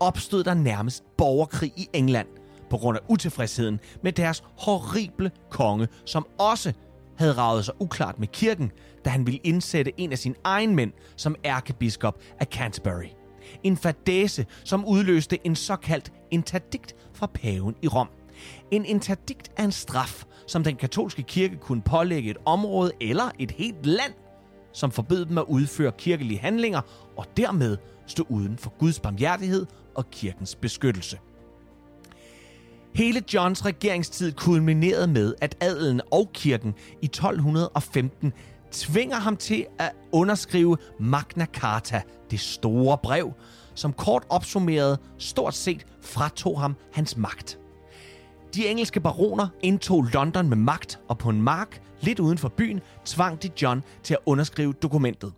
[0.00, 2.26] opstod der nærmest borgerkrig i England
[2.70, 6.72] på grund af utilfredsheden med deres horrible konge, som også
[7.18, 8.72] havde ravet sig uklart med kirken,
[9.04, 13.08] da han ville indsætte en af sine egne mænd som ærkebiskop af Canterbury.
[13.62, 18.08] En fadese, som udløste en såkaldt interdikt fra paven i Rom.
[18.70, 23.50] En interdikt er en straf, som den katolske kirke kunne pålægge et område eller et
[23.50, 24.12] helt land,
[24.72, 26.80] som forbød dem at udføre kirkelige handlinger
[27.16, 31.18] og dermed stå uden for Guds barmhjertighed og kirkens beskyttelse.
[32.94, 38.32] Hele Johns regeringstid kulminerede med, at adelen og kirken i 1215
[38.70, 43.32] tvinger ham til at underskrive Magna Carta, det store brev,
[43.74, 47.58] som kort opsummeret stort set fratog ham hans magt.
[48.54, 52.80] De engelske baroner indtog London med magt, og på en mark lidt uden for byen
[53.04, 55.32] tvang de John til at underskrive dokumentet.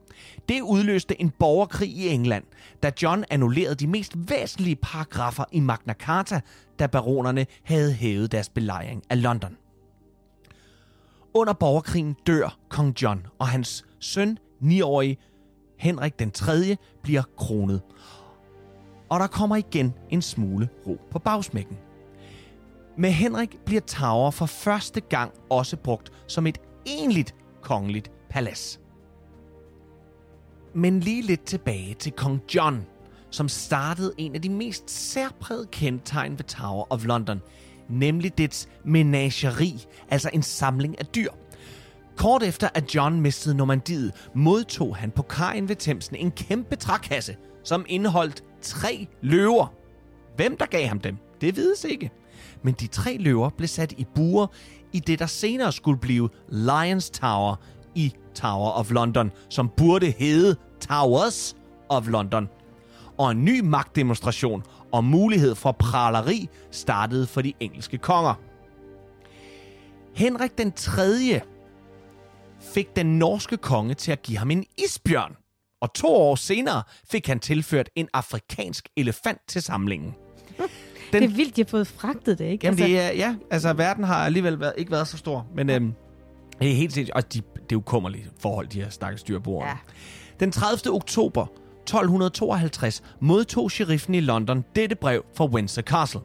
[0.49, 2.45] Det udløste en borgerkrig i England,
[2.83, 6.41] da John annullerede de mest væsentlige paragrafer i Magna Carta,
[6.79, 9.57] da baronerne havde hævet deres belejring af London.
[11.35, 15.19] Under borgerkrigen dør kong John, og hans søn, 9-årige
[15.79, 16.77] Henrik den 3.
[17.03, 17.83] bliver kronet.
[19.09, 21.77] Og der kommer igen en smule ro på bagsmækken.
[23.01, 28.81] Med Henrik bliver Tower for første gang også brugt som et egentligt kongeligt palads.
[30.75, 32.87] Men lige lidt tilbage til kong John,
[33.31, 37.41] som startede en af de mest særprægede kendetegn ved Tower of London,
[37.89, 41.31] nemlig dets menageri, altså en samling af dyr.
[42.17, 47.37] Kort efter at John mistede Normandiet, modtog han på kajen ved Thamesen en kæmpe trækasse,
[47.65, 49.75] som indeholdt tre løver.
[50.37, 52.11] Hvem der gav ham dem, det vides ikke.
[52.63, 54.47] Men de tre løver blev sat i buer
[54.93, 57.57] i det, der senere skulle blive Lions Tower
[57.95, 61.57] i Tower of London, som burde hedde Towers
[61.89, 62.49] of London.
[63.19, 68.35] Og en ny magtdemonstration og mulighed for praleri startede for de engelske konger.
[70.15, 71.41] Henrik den 3.
[72.61, 75.37] fik den norske konge til at give ham en isbjørn,
[75.81, 80.15] og to år senere fik han tilført en afrikansk elefant til samlingen.
[81.13, 81.23] Den...
[81.23, 82.67] Det er vildt, de har fået fragtet det, ikke?
[82.67, 82.95] Jamen, altså...
[82.95, 85.93] det er, ja, altså verden har alligevel været, ikke været så stor, men øhm,
[86.61, 89.65] det er helt sindssygt, og de, det er jo kummerlige forhold, de her stakkels dyrbord.
[89.67, 89.77] Ja.
[90.41, 90.95] Den 30.
[90.95, 91.47] oktober
[91.83, 96.21] 1252 modtog sheriffen i London dette brev fra Windsor Castle.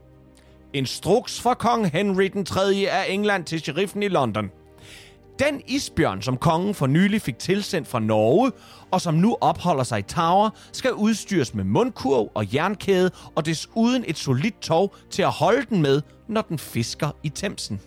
[0.74, 2.62] Instruks fra kong Henry den 3.
[2.90, 4.52] af England til sheriffen i London.
[5.40, 8.52] Den isbjørn, som kongen for nylig fik tilsendt fra Norge,
[8.92, 14.04] og som nu opholder sig i Tower, skal udstyres med mundkurv og jernkæde, og desuden
[14.08, 17.82] et solidt tog til at holde den med, når den fisker i Thamesen.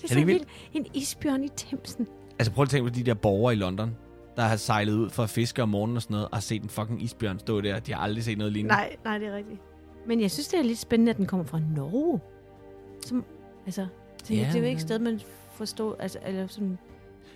[0.00, 0.48] det er, er så vildt.
[0.72, 2.06] En isbjørn i Thamesen.
[2.38, 3.96] Altså prøv at tænke på de der borgere i London,
[4.36, 6.62] der har sejlet ud for at fiske om morgenen og sådan noget, og har set
[6.62, 7.78] en fucking isbjørn stå der.
[7.78, 8.74] De har aldrig set noget lignende.
[8.74, 9.60] Nej, nej, det er rigtigt.
[10.06, 12.20] Men jeg synes, det er lidt spændende, at den kommer fra Norge.
[13.06, 13.24] Som,
[13.66, 13.86] altså,
[14.28, 15.20] det, Ja, det er jo ikke et sted, man
[15.54, 16.78] forstår, altså, eller sådan, kunne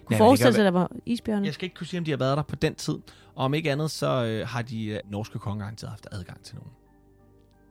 [0.09, 1.46] det forestille sig, at der var isbjørne.
[1.46, 2.94] Jeg skal ikke kunne sige, om de har været der på den tid.
[3.35, 6.57] Og om ikke andet, så øh, har de øh, norske konger garanteret haft adgang til
[6.57, 6.70] nogen.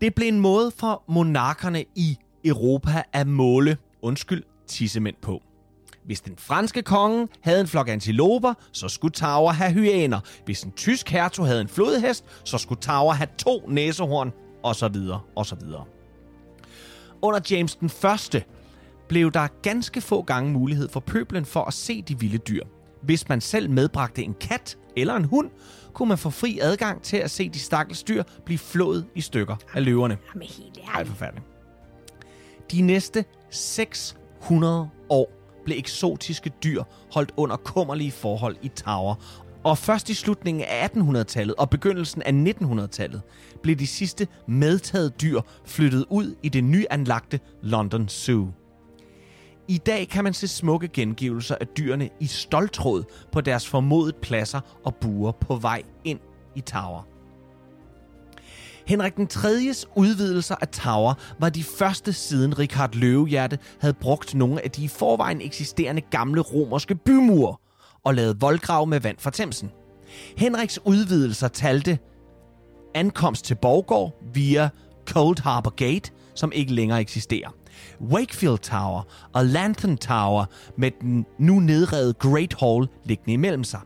[0.01, 5.41] Det blev en måde for monarkerne i Europa at måle, undskyld, tissemænd på.
[6.05, 10.19] Hvis den franske konge havde en flok antiloper, så skulle Tower have hyæner.
[10.45, 14.87] Hvis en tysk hertug havde en flodhest, så skulle Tower have to næsehorn, og så
[14.87, 15.85] videre, og så videre.
[17.21, 18.43] Under James den første
[19.09, 22.63] blev der ganske få gange mulighed for pøblen for at se de vilde dyr.
[23.01, 25.49] Hvis man selv medbragte en kat eller en hund,
[25.93, 29.55] kunne man få fri adgang til at se de stakkels dyr blive flået i stykker
[29.73, 30.17] af løverne.
[30.33, 31.09] Jamen, helt ærligt.
[31.09, 31.45] forfærdeligt.
[32.71, 35.31] De næste 600 år
[35.65, 39.15] blev eksotiske dyr holdt under kummerlige forhold i Tower.
[39.63, 43.21] Og først i slutningen af 1800-tallet og begyndelsen af 1900-tallet
[43.63, 48.47] blev de sidste medtagede dyr flyttet ud i det nyanlagte London Zoo.
[49.69, 54.59] I dag kan man se smukke gengivelser af dyrene i stoltråd på deres formodet pladser
[54.85, 56.19] og buer på vej ind
[56.55, 57.07] i Tower.
[58.85, 64.63] Henrik den 3.s udvidelser af Tower var de første siden Richard Løvehjerte havde brugt nogle
[64.63, 67.55] af de i forvejen eksisterende gamle romerske bymure
[68.03, 69.71] og lavet voldgrav med vand fra Themsen.
[70.37, 71.99] Henriks udvidelser talte
[72.95, 74.69] ankomst til Borgård via
[75.05, 77.49] Cold Harbor Gate, som ikke længere eksisterer.
[78.01, 79.01] Wakefield Tower
[79.33, 80.45] og Lantern Tower
[80.77, 83.79] med den nu nedrevede Great Hall liggende imellem sig.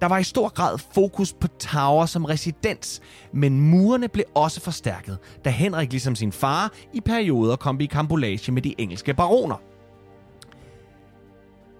[0.00, 3.00] Der var i stor grad fokus på Tower som residens,
[3.32, 8.52] men murene blev også forstærket, da Henrik ligesom sin far i perioder kom i kambolage
[8.52, 9.56] med de engelske baroner.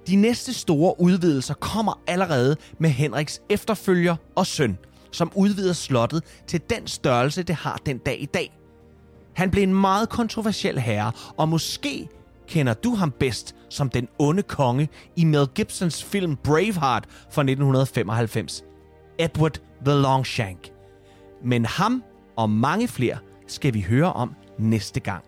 [0.06, 4.78] De næste store udvidelser kommer allerede med Henriks efterfølger og søn,
[5.10, 8.52] som udvider slottet til den størrelse, det har den dag i dag.
[9.34, 12.08] Han blev en meget kontroversiel herre, og måske
[12.48, 18.64] kender du ham bedst som den onde konge i Mel Gibsons film Braveheart fra 1995.
[19.18, 20.70] Edward the Longshank.
[21.44, 22.02] Men ham
[22.36, 25.24] og mange flere skal vi høre om næste gang.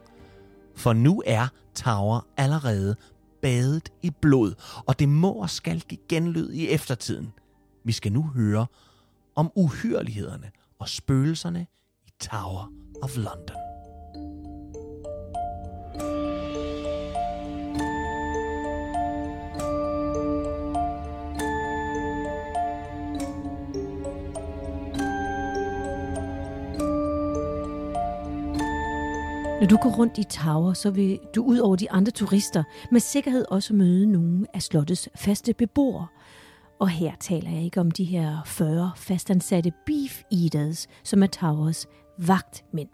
[0.77, 2.97] For nu er Tower allerede
[3.42, 4.55] badet i blod,
[4.87, 7.33] og det må og skal give genlyd i eftertiden.
[7.85, 8.66] Vi skal nu høre
[9.35, 11.66] om uhyrlighederne og spøgelserne
[12.07, 13.65] i Tower of London.
[29.66, 33.00] Når du går rundt i Tower, så vil du ud over de andre turister med
[33.00, 36.07] sikkerhed også møde nogle af slottets faste beboere.
[36.81, 41.87] Og her taler jeg ikke om de her 40 fastansatte beef eaters, som er Towers
[42.18, 42.88] vagtmænd.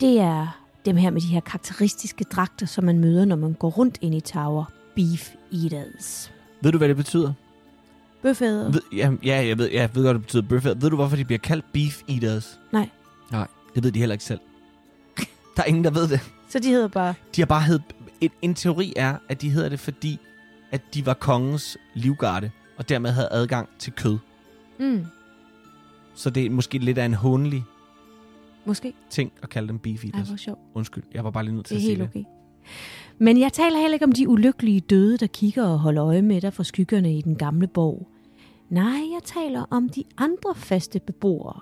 [0.00, 3.70] Det er dem her med de her karakteristiske dragter, som man møder, når man går
[3.70, 4.64] rundt ind i Tower.
[4.94, 6.32] Beef eaters.
[6.62, 7.32] Ved du, hvad det betyder?
[8.22, 8.72] Bøfæder.
[8.72, 10.74] Ved, ja, ja, jeg ved, jeg ved godt, det betyder bøffer.
[10.74, 12.60] Ved du, hvorfor de bliver kaldt beef eaters?
[12.72, 12.88] Nej.
[13.32, 14.40] Nej, det ved de heller ikke selv.
[15.56, 16.20] Der er ingen, der ved det.
[16.48, 17.14] Så de hedder bare...
[17.36, 17.80] De har bare hed...
[18.20, 20.18] En, en teori er, at de hedder det, fordi
[20.70, 24.18] at de var kongens livgarde, og dermed havde adgang til kød.
[24.78, 25.04] Mm,
[26.14, 27.64] Så det er måske lidt af en hånelig
[28.64, 28.92] måske.
[29.10, 30.28] ting at kalde dem beef Ej, eaters.
[30.28, 30.58] hvor sjovt.
[30.74, 32.20] Undskyld, jeg var bare lige nødt til Det at sige helt det.
[32.20, 32.24] okay.
[33.18, 36.40] Men jeg taler heller ikke om de ulykkelige døde, der kigger og holder øje med
[36.40, 38.08] dig fra skyggerne i den gamle borg.
[38.68, 41.60] Nej, jeg taler om de andre faste beboere,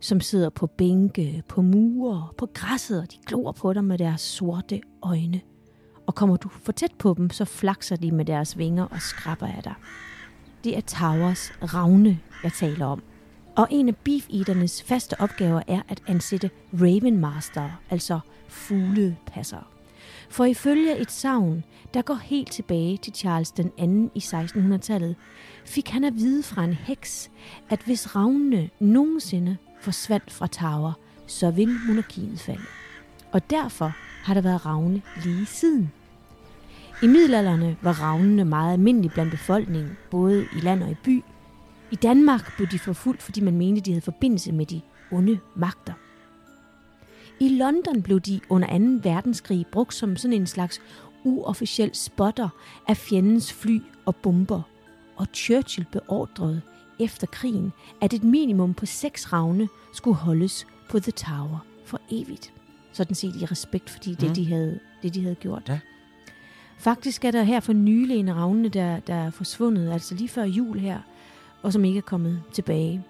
[0.00, 4.20] som sidder på bænke, på mure, på græsset, og de glor på dig med deres
[4.20, 5.40] sorte øjne.
[6.06, 9.46] Og kommer du for tæt på dem, så flakser de med deres vinger og skrabber
[9.46, 9.74] af dig.
[10.64, 13.02] Det er Towers ravne, jeg taler om.
[13.56, 19.64] Og en af beef-eaternes faste opgaver er at ansætte Ravenmaster, altså fuglepassere.
[20.30, 25.16] For ifølge et savn, der går helt tilbage til Charles den anden i 1600-tallet,
[25.64, 27.30] fik han at vide fra en heks,
[27.70, 30.92] at hvis ravnene nogensinde forsvandt fra Tower,
[31.26, 32.62] så ville monarkiet falde.
[33.32, 35.92] Og derfor har der været ravne lige siden.
[37.02, 41.24] I middelalderne var ravnene meget almindelige blandt befolkningen, både i land og i by.
[41.90, 44.80] I Danmark blev de forfulgt, fordi man mente, de havde forbindelse med de
[45.12, 45.92] onde magter.
[47.40, 49.08] I London blev de under 2.
[49.10, 50.80] verdenskrig brugt som sådan en slags
[51.24, 52.48] uofficiel spotter
[52.88, 54.62] af fjendens fly og bomber.
[55.16, 56.62] Og Churchill beordrede
[57.00, 62.52] efter krigen, at et minimum på seks ravne skulle holdes på The Tower for evigt.
[62.92, 64.34] Sådan set i respekt for det, Mm.
[64.34, 65.62] de havde, det, de havde gjort.
[65.68, 65.78] Ja.
[66.78, 70.28] Faktisk er der her for nylig en af ravnene, der, der er forsvundet, altså lige
[70.28, 70.98] før jul her,
[71.62, 73.04] og som ikke er kommet tilbage.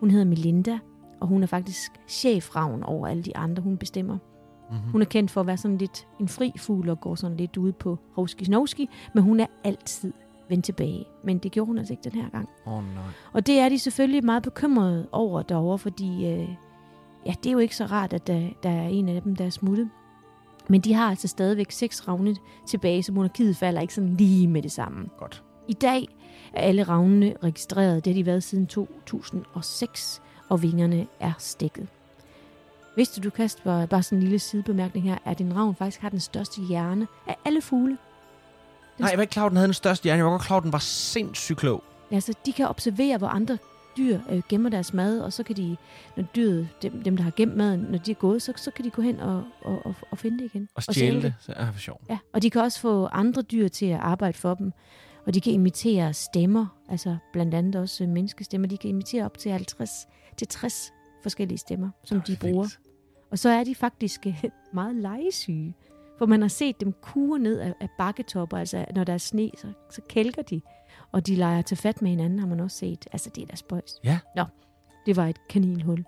[0.00, 0.78] Hun hedder Melinda,
[1.20, 4.18] og hun er faktisk chefravn over alle de andre, hun bestemmer.
[4.70, 4.90] Mm-hmm.
[4.90, 7.56] Hun er kendt for at være sådan lidt en fri fugl og går sådan lidt
[7.56, 10.12] ude på hovski snovski, men hun er altid
[10.48, 11.06] vendt tilbage.
[11.24, 12.48] Men det gjorde hun altså ikke den her gang.
[12.66, 13.04] Oh, nej.
[13.32, 16.48] Og det er de selvfølgelig meget bekymrede over derovre, fordi øh,
[17.26, 19.44] ja, det er jo ikke så rart, at der, der er en af dem, der
[19.46, 19.90] er smuttet.
[20.68, 24.62] Men de har altså stadigvæk seks ravne tilbage, så monarkiet falder ikke sådan lige med
[24.62, 25.08] det samme.
[25.18, 25.42] Godt.
[25.68, 26.08] I dag
[26.52, 28.04] er alle ravnene registreret.
[28.04, 31.88] Det har de været siden 2006, og vingerne er stikket.
[32.96, 36.20] Vidste du, Kasper, bare sådan en lille sidebemærkning her, at en ravn faktisk har den
[36.20, 37.98] største hjerne af alle fugle?
[38.98, 40.18] Nej, jeg var ikke klar, den havde den største hjerne.
[40.18, 41.84] Jeg var godt klar, den var sindssygt klog.
[42.10, 43.58] Altså, de kan observere, hvor andre
[43.96, 45.76] dyr øh, gemmer deres mad, og så kan de,
[46.16, 48.84] når dyret, dem, dem der har gemt maden, når de er gået, så, så kan
[48.84, 50.68] de gå hen og, og, og, og finde det igen.
[50.74, 51.34] Og stjæle det.
[51.40, 52.00] Så, ah, for sjov.
[52.10, 54.72] Ja, og de kan også få andre dyr til at arbejde for dem,
[55.26, 58.68] og de kan imitere stemmer, altså blandt andet også øh, menneskestemmer.
[58.68, 59.90] De kan imitere op til 50
[60.36, 62.68] til 60 forskellige stemmer, som de bruger.
[63.30, 65.74] Og så er de faktisk øh, meget legesyge.
[66.18, 69.50] For man har set dem kure ned af, af bakketopper, altså når der er sne,
[69.58, 70.60] så, så kælker de.
[71.12, 73.06] Og de leger til fat med hinanden, har man også set.
[73.12, 74.00] Altså, det er da spøjst.
[74.04, 74.18] Ja.
[74.36, 74.44] Nå,
[75.06, 76.04] det var et kaninhul.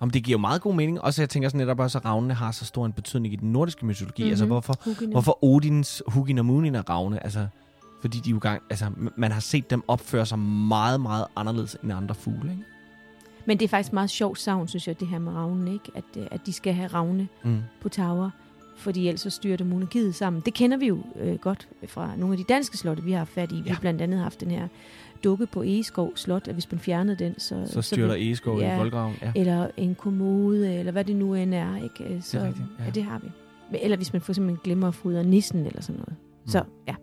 [0.00, 1.00] Om det giver jo meget god mening.
[1.00, 3.52] Også jeg tænker sådan netop også, at ravnene har så stor en betydning i den
[3.52, 4.22] nordiske mytologi.
[4.22, 4.30] Mm-hmm.
[4.30, 5.12] Altså hvorfor, Huggene.
[5.12, 7.22] hvorfor Odins, Hugin og Munin er ravne?
[7.24, 7.46] Altså,
[8.00, 11.92] fordi de jo gang, altså, man har set dem opføre sig meget, meget anderledes end
[11.92, 12.64] andre fugle, ikke?
[13.46, 15.90] Men det er faktisk meget sjovt savn, synes jeg, det her med ravne, ikke?
[15.94, 17.58] At, øh, at de skal have ravne Mm.
[17.82, 18.30] på tower,
[18.80, 20.42] fordi ellers så styrer det monarkiet sammen.
[20.46, 23.30] Det kender vi jo øh, godt fra nogle af de danske slotte, vi har haft
[23.32, 23.54] fat i.
[23.54, 23.72] Vi Ja.
[23.72, 24.68] har blandt andet haft den her
[25.24, 27.62] dukke på Egeskov Slot, at hvis man fjernede den, så...
[27.66, 28.74] Så styrter vil- Egeskov ja.
[28.74, 29.14] i voldgraven.
[29.22, 29.32] Ja.
[29.36, 32.14] Eller en kommode, eller hvad det nu end er, ikke?
[32.14, 32.84] Øh, Så, rigtigt, ja.
[32.84, 32.90] ja.
[32.90, 33.28] det har vi.
[33.82, 36.14] Eller hvis man for eksempel glemmer at fodre nissen eller sådan noget.
[36.44, 36.50] Mm.
[36.50, 36.94] Så, ja.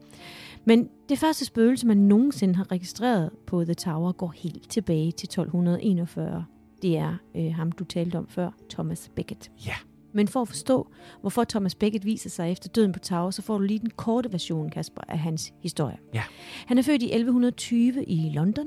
[0.65, 5.27] Men det første spøgelse, man nogensinde har registreret på The Tower, går helt tilbage til
[5.27, 6.45] 1241.
[6.81, 9.51] Det er øh, ham, du talte om før, Thomas Becket.
[9.65, 9.73] Ja.
[10.13, 10.87] Men for at forstå,
[11.21, 14.31] hvorfor Thomas Becket viser sig efter døden på Tower, så får du lige den korte
[14.31, 15.97] version, Kasper, af hans historie.
[16.13, 16.23] Ja.
[16.65, 18.65] Han er født i 1120 i London.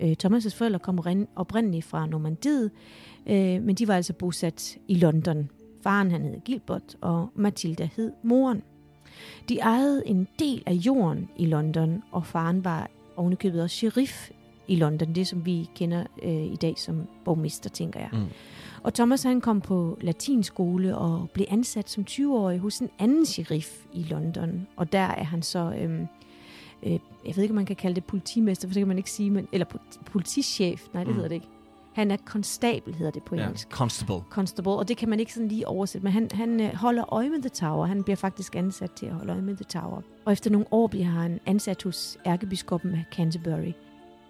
[0.00, 2.70] Øh, Thomas' forældre kom oprin- oprindeligt fra Normandiet,
[3.26, 5.50] øh, men de var altså bosat i London.
[5.82, 8.62] Faren han hed Gilbert, og Matilda hed moren.
[9.48, 14.30] De ejede en del af jorden i London, og faren var ovenikøbet også sheriff
[14.68, 18.08] i London, det som vi kender øh, i dag som borgmester, tænker jeg.
[18.12, 18.26] Mm.
[18.82, 23.68] Og Thomas han kom på latinskole og blev ansat som 20-årig hos en anden sheriff
[23.92, 24.66] i London.
[24.76, 26.06] Og der er han så, øhm,
[26.82, 26.92] øh,
[27.26, 29.30] jeg ved ikke, om man kan kalde det politimester, for det kan man ikke sige,
[29.30, 31.14] men, eller po- politichef, nej, det Mm.
[31.14, 31.48] hedder det ikke.
[31.92, 33.42] Han er konstabel, hedder det på ja.
[33.42, 33.68] engelsk.
[33.70, 34.20] Constable.
[34.30, 37.30] Constable, og det kan man ikke sådan lige oversætte, men han, han øh, holder øje
[37.30, 37.86] med The Tower.
[37.86, 40.00] Han bliver faktisk ansat til at holde øje med The Tower.
[40.24, 43.72] Og efter nogle år bliver han ansat hos ærkebiskoppen af Canterbury.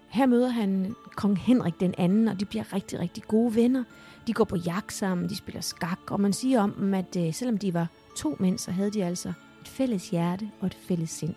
[0.07, 3.83] Her møder han kong Henrik den anden, og de bliver rigtig, rigtig gode venner.
[4.27, 7.33] De går på jagt sammen, de spiller skak, og man siger om dem, at øh,
[7.33, 11.09] selvom de var to mænd, så havde de altså et fælles hjerte og et fælles
[11.09, 11.35] sind.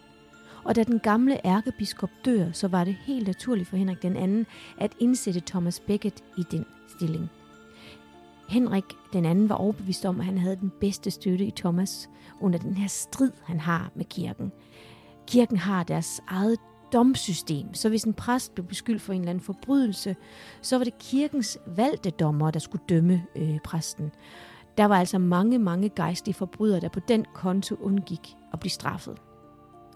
[0.65, 4.47] Og da den gamle ærkebiskop dør, så var det helt naturligt for Henrik den anden
[4.79, 7.31] at indsætte Thomas Becket i den stilling.
[8.49, 12.59] Henrik den anden var overbevist om, at han havde den bedste støtte i Thomas under
[12.59, 14.53] den her strid, han har med kirken.
[15.27, 16.59] Kirken har deres eget
[16.93, 20.17] domsystem, så hvis en præst blev beskyldt for en eller anden forbrydelse,
[20.63, 24.13] så var det kirkens valgte dommer, der skulle dømme øh, præsten.
[24.77, 29.19] Der var altså mange, mange gejstlige forbrydere, der på den konto undgik at blive straffet.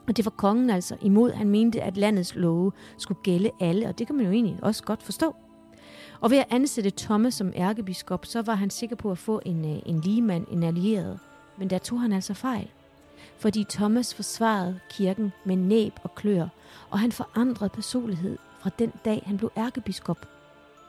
[0.09, 1.33] Og det var kongen altså imod.
[1.33, 4.85] Han mente, at landets love skulle gælde alle, og det kan man jo egentlig også
[4.85, 5.37] godt forstå.
[6.21, 9.65] Og ved at ansætte Thomas som ærkebiskop, så var han sikker på at få en,
[9.65, 11.19] øh, en ligemand, en allieret.
[11.59, 12.71] Men der tog han altså fejl.
[13.39, 16.49] Fordi Thomas forsvarede kirken med næb og klør,
[16.91, 20.29] og han forandrede personlighed fra den dag, han blev ærkebiskop.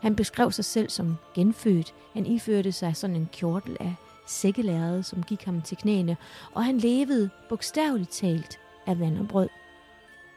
[0.01, 1.93] Han beskrev sig selv som genfødt.
[2.13, 3.95] Han iførte sig sådan en kjortel af
[4.27, 6.17] sækkelærede, som gik ham til knæene,
[6.53, 9.49] og han levede bogstaveligt talt af vand og brød.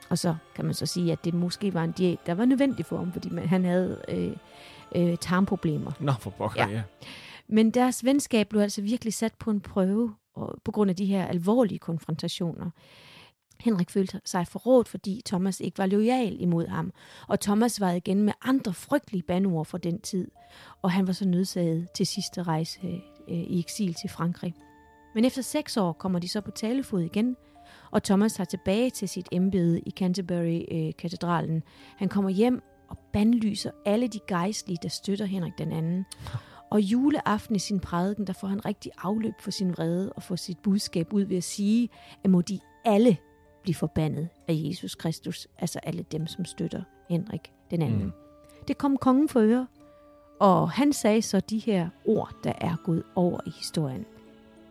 [0.09, 2.87] Og så kan man så sige, at det måske var en diæt, der var nødvendig
[2.87, 4.33] for ham, fordi man, han havde øh,
[4.95, 5.93] øh, tarmproblemer.
[6.01, 6.69] Nå, for pokker, ja.
[6.69, 6.83] Ja.
[7.49, 10.15] Men deres venskab blev altså virkelig sat på en prøve
[10.65, 12.71] på grund af de her alvorlige konfrontationer.
[13.61, 16.93] Henrik følte sig forrådt, fordi Thomas ikke var lojal imod ham,
[17.29, 20.31] og Thomas var igen med andre frygtelige banord fra den tid,
[20.83, 22.81] og han var så nødsaget til sidste rejse
[23.29, 24.55] øh, i eksil til Frankrig.
[25.15, 27.37] Men efter seks år kommer de så på talefod igen,
[27.91, 31.57] og Thomas tager tilbage til sit embede i Canterbury-katedralen.
[31.57, 31.63] Øh,
[31.97, 36.07] han kommer hjem og bandlyser alle de gejstlige, der støtter Henrik den anden.
[36.71, 40.37] Og juleaften i sin prædiken, der får han rigtig afløb for sin vrede og får
[40.37, 41.89] sit budskab ud ved at sige,
[42.25, 43.17] at må de alle
[43.63, 48.05] blive forbandet af Jesus Kristus, altså alle dem, som støtter Henrik den anden.
[48.05, 48.13] Mm.
[48.69, 49.67] Det kom kongen for øre,
[50.41, 54.05] Og han sagde så de her ord, der er gået over i historien.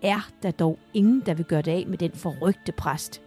[0.02, 3.22] Er der dog ingen, der vil gøre det af med den forrygte præst?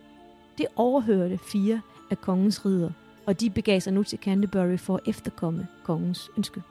[0.59, 2.91] Det overhørte fire af kongens ridder,
[3.27, 6.63] og de begav sig nu til Canterbury for at efterkomme kongens ønske.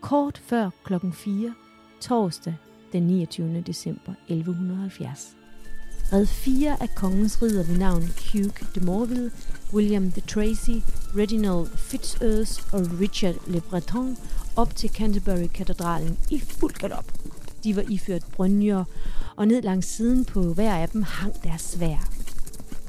[0.00, 1.54] Kort før klokken 4,
[2.00, 2.54] torsdag
[2.92, 3.60] den 29.
[3.66, 5.36] december 1170,
[6.12, 9.32] red fire af kongens ridder ved navn Hugh de Morville,
[9.72, 10.70] William de Tracy,
[11.16, 14.16] Reginald Fitzurse og Richard Le Breton
[14.56, 17.12] op til Canterbury-katedralen i fuld galop.
[17.64, 18.84] De var iført brynjer,
[19.36, 22.10] og ned langs siden på hver af dem hang deres svær.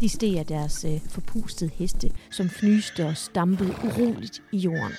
[0.01, 4.93] De steg af deres øh, forpustede heste, som fnyste og stampede uroligt i jorden.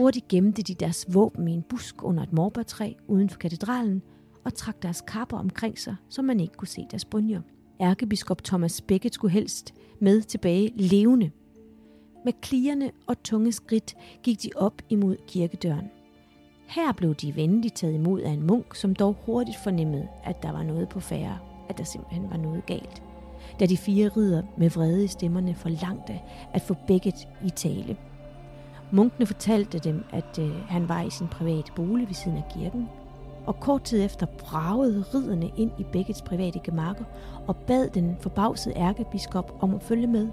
[0.00, 4.02] Hurtigt gemte de deres våben i en busk under et morbærtræ uden for katedralen,
[4.44, 7.40] og trak deres kapper omkring sig, så man ikke kunne se deres brynjer.
[7.80, 11.30] Ærkebiskop Thomas Becket skulle helst med tilbage levende.
[12.24, 15.90] Med klierne og tunge skridt gik de op imod kirkedøren.
[16.66, 20.52] Her blev de venligt taget imod af en munk, som dog hurtigt fornemmede, at der
[20.52, 21.38] var noget på færre,
[21.68, 23.02] at der simpelthen var noget galt.
[23.60, 26.20] Da de fire ridder med vrede stemmerne forlangte
[26.52, 27.96] at få Becket i tale.
[28.92, 32.88] Munkene fortalte dem, at øh, han var i sin private bolig ved siden af kirken,
[33.46, 37.04] og kort tid efter bragede ridderne ind i Beckets private gemakker
[37.46, 40.28] og bad den forbavsede ærkebiskop om at følge med.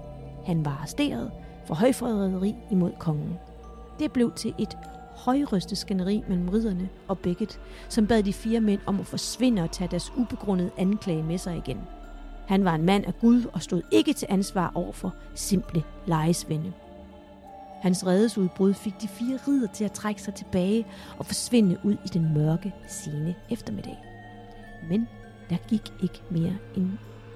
[0.46, 1.30] Han var arresteret
[1.66, 3.38] for højforræderi imod kongen.
[3.98, 4.78] Det blev til et
[5.16, 9.70] højrystet skænderi mellem ridderne og Becket, som bad de fire mænd om at forsvinde og
[9.70, 11.80] tage deres ubegrundede anklage med sig igen.
[12.46, 16.72] Han var en mand af Gud og stod ikke til ansvar over for simple lejesvende.
[17.82, 20.86] Hans redesudbrud fik de fire ridder til at trække sig tilbage
[21.18, 23.98] og forsvinde ud i den mørke, sene eftermiddag.
[24.88, 25.08] Men
[25.50, 26.90] der gik ikke mere end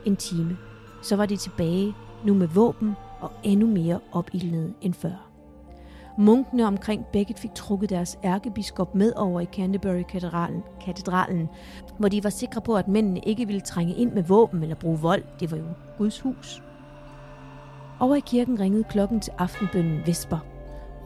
[0.05, 0.57] en time.
[1.03, 5.29] Så var de tilbage, nu med våben og endnu mere opildnede end før.
[6.19, 11.49] Munkene omkring Beckett fik trukket deres ærkebiskop med over i Canterbury-katedralen, katedralen,
[11.99, 14.99] hvor de var sikre på, at mændene ikke ville trænge ind med våben eller bruge
[14.99, 15.23] vold.
[15.41, 15.65] Det var jo
[15.99, 16.63] Guds hus.
[18.01, 20.39] Over i kirken ringede klokken til aftenbønnen Vesper.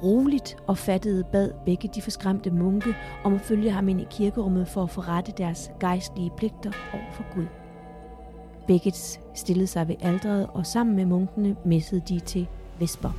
[0.02, 4.68] Roligt og fattede bad begge de forskræmte munke om at følge ham ind i kirkerummet
[4.68, 7.46] for at forrette deres gejstlige pligter over for Gud.
[8.66, 12.46] Beckett stillede sig ved aldret, og sammen med munkene messede de til
[12.78, 13.10] Vesper.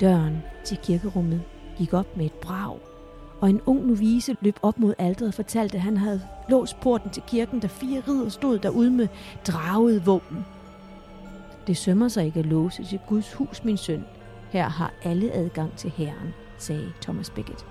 [0.00, 1.42] Døren til kirkerummet
[1.76, 2.78] gik op med et brag,
[3.40, 7.10] og en ung novise løb op mod alteret og fortalte, at han havde låst porten
[7.10, 9.08] til kirken, da fire ridder stod derude med
[9.46, 10.44] draget våben.
[11.66, 14.04] Det sømmer sig ikke at låse til Guds hus, min søn.
[14.50, 17.66] Her har alle adgang til herren, sagde Thomas Becket.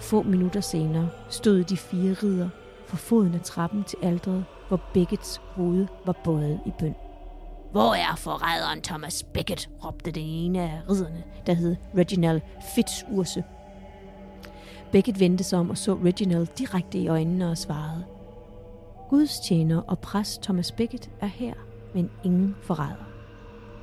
[0.00, 2.48] Få minutter senere stod de fire ridder
[2.86, 6.94] for foden af trappen til alteret, hvor Beckets hoved var bøjet i bøn.
[7.72, 9.68] Hvor er forræderen Thomas Becket?
[9.84, 12.40] råbte den ene af ridderne, der hed Reginald
[12.74, 13.44] Fitzurse.
[14.94, 18.04] Beckett vendte sig om og så Reginald direkte i øjnene og svarede.
[19.10, 21.54] Guds tjener og præst Thomas Beckett er her,
[21.94, 23.08] men ingen forræder.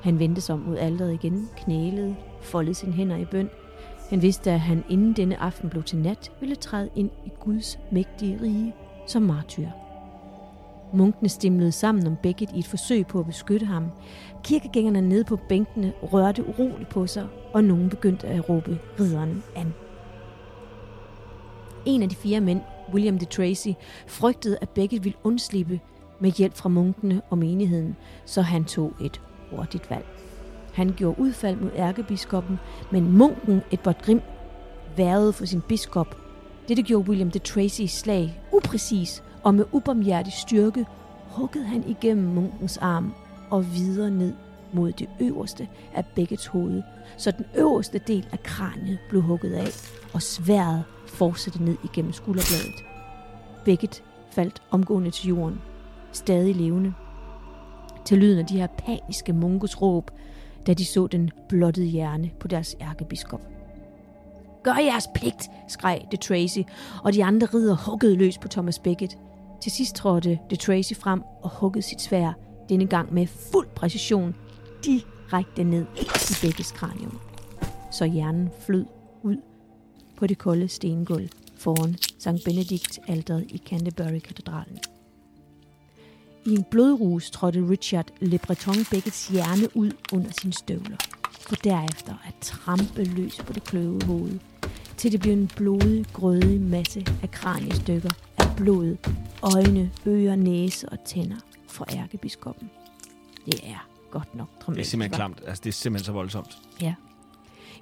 [0.02, 3.50] Han vendte sig om mod alderet igen, knælede, foldede sine hænder i bøn.
[4.10, 7.78] Han vidste, at han inden denne aften blev til nat, ville træde ind i Guds
[7.90, 8.74] mægtige rige
[9.06, 9.68] som martyr.
[10.92, 13.90] Munkene stimlede sammen om Beckett i et forsøg på at beskytte ham.
[14.44, 19.74] Kirkegængerne nede på bænkene rørte uroligt på sig, og nogen begyndte at råbe ridderen an.
[21.86, 22.60] En af de fire mænd,
[22.92, 23.68] William de Tracy,
[24.06, 25.80] frygtede, at begge ville undslippe
[26.20, 29.20] med hjælp fra munkene og menigheden, så han tog et
[29.50, 30.06] hurtigt valg.
[30.74, 32.58] Han gjorde udfald mod ærkebiskoppen,
[32.90, 34.20] men munken Edward Grim
[34.96, 36.16] værede for sin biskop.
[36.68, 40.86] Dette gjorde William de Tracy slag upræcis, og med ubarmhjertig styrke
[41.26, 43.14] huggede han igennem munkens arm
[43.50, 44.34] og videre ned
[44.72, 46.82] mod det øverste af Beckets hoved,
[47.16, 49.68] så den øverste del af kraniet blev hugget af,
[50.12, 52.84] og sværet fortsatte ned igennem skulderbladet.
[53.64, 55.60] Begget faldt omgående til jorden,
[56.12, 56.94] stadig levende.
[58.04, 60.10] Til lyden af de her paniske munkes råb,
[60.66, 63.40] da de så den blottede hjerne på deres ærkebiskop.
[64.62, 66.58] Gør jeres pligt, skreg de Tracy,
[67.04, 69.18] og de andre ridder huggede løs på Thomas Beckett.
[69.62, 72.32] Til sidst trådte de Tracy frem og huggede sit svær,
[72.68, 74.34] denne gang med fuld præcision,
[74.84, 77.18] direkte ned i Beckets kranium.
[77.90, 78.86] Så hjernen flød
[80.22, 82.44] på det kolde stengulv foran St.
[82.44, 84.78] Benedikt alteret i Canterbury-katedralen.
[86.46, 90.96] I en blodrus trådte Richard Le Breton Beckets hjerne ud under sine støvler,
[91.40, 94.38] for derefter at trampe løs på det kløve hoved,
[94.96, 98.96] til det blev en blodig, grødig masse af kraniestykker af blod,
[99.42, 102.70] øjne, ører, næse og tænder for ærkebiskoppen.
[103.46, 104.76] Det er godt nok dramatisk.
[104.76, 105.40] Det er simpelthen klamt.
[105.46, 106.58] Altså, det er simpelthen så voldsomt.
[106.80, 106.94] Ja.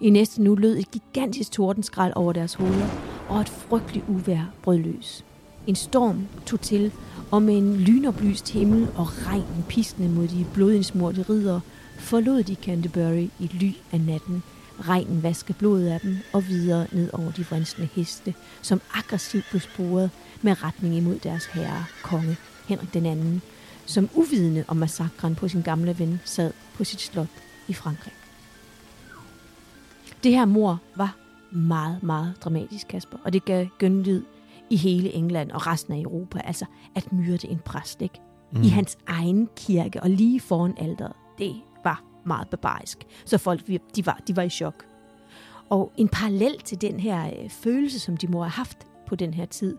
[0.02, 2.88] I næste nu lød et gigantisk tordenskrald over deres hoveder,
[3.28, 5.24] og et frygteligt uvær brød løs.
[5.66, 6.92] En storm tog til,
[7.30, 11.60] og med en lynoplyst himmel og regn piskende mod de blodindsmurte ridere,
[11.98, 14.42] forlod de Canterbury i ly af natten.
[14.80, 19.60] Regnen vaskede blodet af dem og videre ned over de vrinsende heste, som aggressivt blev
[19.60, 20.10] sporet
[20.42, 22.36] med retning imod deres herre, konge
[22.68, 23.42] Henrik den anden,
[23.86, 27.28] som uvidende om massakren på sin gamle ven sad på sit slot
[27.68, 28.19] i Frankrig.
[30.24, 31.16] Det her mor var
[31.52, 34.22] meget, meget dramatisk, Kasper, og det gav genlyd
[34.70, 36.64] i hele England og resten af Europa, altså
[36.94, 38.20] at myrde en præst, ikke?
[38.52, 38.62] Mm.
[38.62, 41.12] I hans egen kirke og lige foran alderet.
[41.38, 41.54] Det
[41.84, 43.06] var meget barbarisk.
[43.24, 44.84] Så folk, de var, de var i chok.
[45.70, 49.34] Og en parallel til den her øh, følelse, som de må have haft på den
[49.34, 49.76] her tid,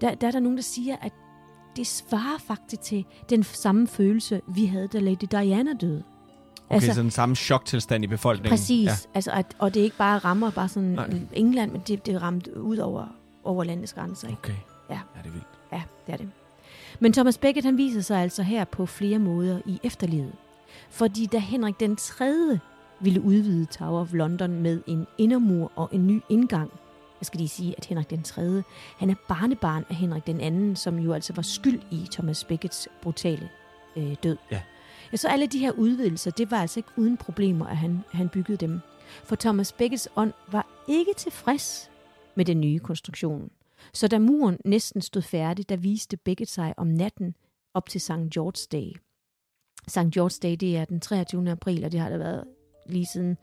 [0.00, 1.12] der, der er der nogen, der siger, at
[1.76, 6.02] det svarer faktisk til den samme følelse, vi havde, da Lady Diana døde.
[6.68, 8.50] Okay, altså, så den samme choktilstand i befolkningen.
[8.50, 8.92] Præcis, ja.
[9.14, 11.20] altså, at, og det er ikke bare rammer bare sådan Nej.
[11.32, 13.06] England, men det, det ramte ud over,
[13.44, 14.28] over landets grænser.
[14.28, 14.40] Ikke?
[14.42, 14.54] Okay,
[14.90, 14.94] ja.
[14.94, 15.46] ja, det er vildt.
[15.72, 16.28] Ja, det er det.
[17.00, 20.32] Men Thomas Becket, han viser sig altså her på flere måder i efterlivet.
[20.90, 22.58] Fordi da Henrik den 3.
[23.00, 26.70] ville udvide Tower of London med en indermur og en ny indgang,
[27.20, 28.62] jeg skal lige sige, at Henrik den 3.
[28.98, 32.88] han er barnebarn af Henrik den 2., som jo altså var skyld i Thomas Beckets
[33.02, 33.48] brutale
[33.96, 34.36] øh, død.
[34.50, 34.60] Ja.
[35.12, 35.16] Ja.
[35.16, 38.56] Så alle de her udvidelser, det var altså ikke uden problemer, at han, han byggede
[38.58, 38.80] dem.
[39.24, 41.90] For Thomas Beckets ånd var ikke tilfreds
[42.34, 43.50] med den nye konstruktion.
[43.92, 47.34] Så da muren næsten stod færdig, der viste Becket sig om natten
[47.74, 48.10] op til St.
[48.10, 48.92] George's Day.
[49.88, 50.18] St.
[50.18, 51.50] George's Day, det er den 23.
[51.50, 52.44] april, og det har der været
[52.86, 53.36] lige siden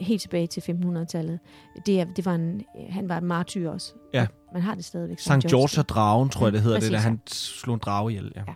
[0.00, 1.38] helt tilbage til 1500-tallet.
[1.86, 3.92] Det, er, det var en, han var en martyr også.
[4.14, 4.26] Ja.
[4.52, 5.18] Man har det stadigvæk.
[5.18, 5.28] St.
[5.28, 8.32] George og dragen, tror jeg, det hedder ja, det, da han slog en drage ihjel.
[8.36, 8.42] Ja.
[8.46, 8.52] ja.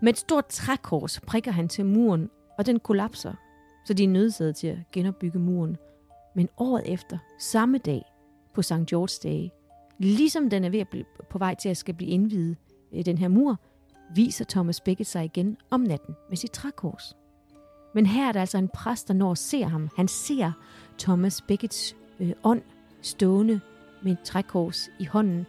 [0.00, 3.32] Med et stort trækors prikker han til muren, og den kollapser,
[3.84, 5.76] så de er nødsaget til at genopbygge muren.
[6.34, 8.02] Men året efter, samme dag,
[8.54, 8.72] på St.
[8.72, 9.48] George's Day,
[9.98, 12.56] ligesom den er ved at blive på vej til at skal blive indvidet,
[12.92, 13.60] øh, den her mur,
[14.14, 17.16] viser Thomas Becket sig igen om natten med sit trækors.
[17.94, 19.88] Men her er der altså en præst, der når ser ham.
[19.96, 20.52] Han ser
[20.98, 22.62] Thomas Beckets øh, ånd
[23.02, 23.60] stående
[24.02, 25.46] med et trækors i hånden.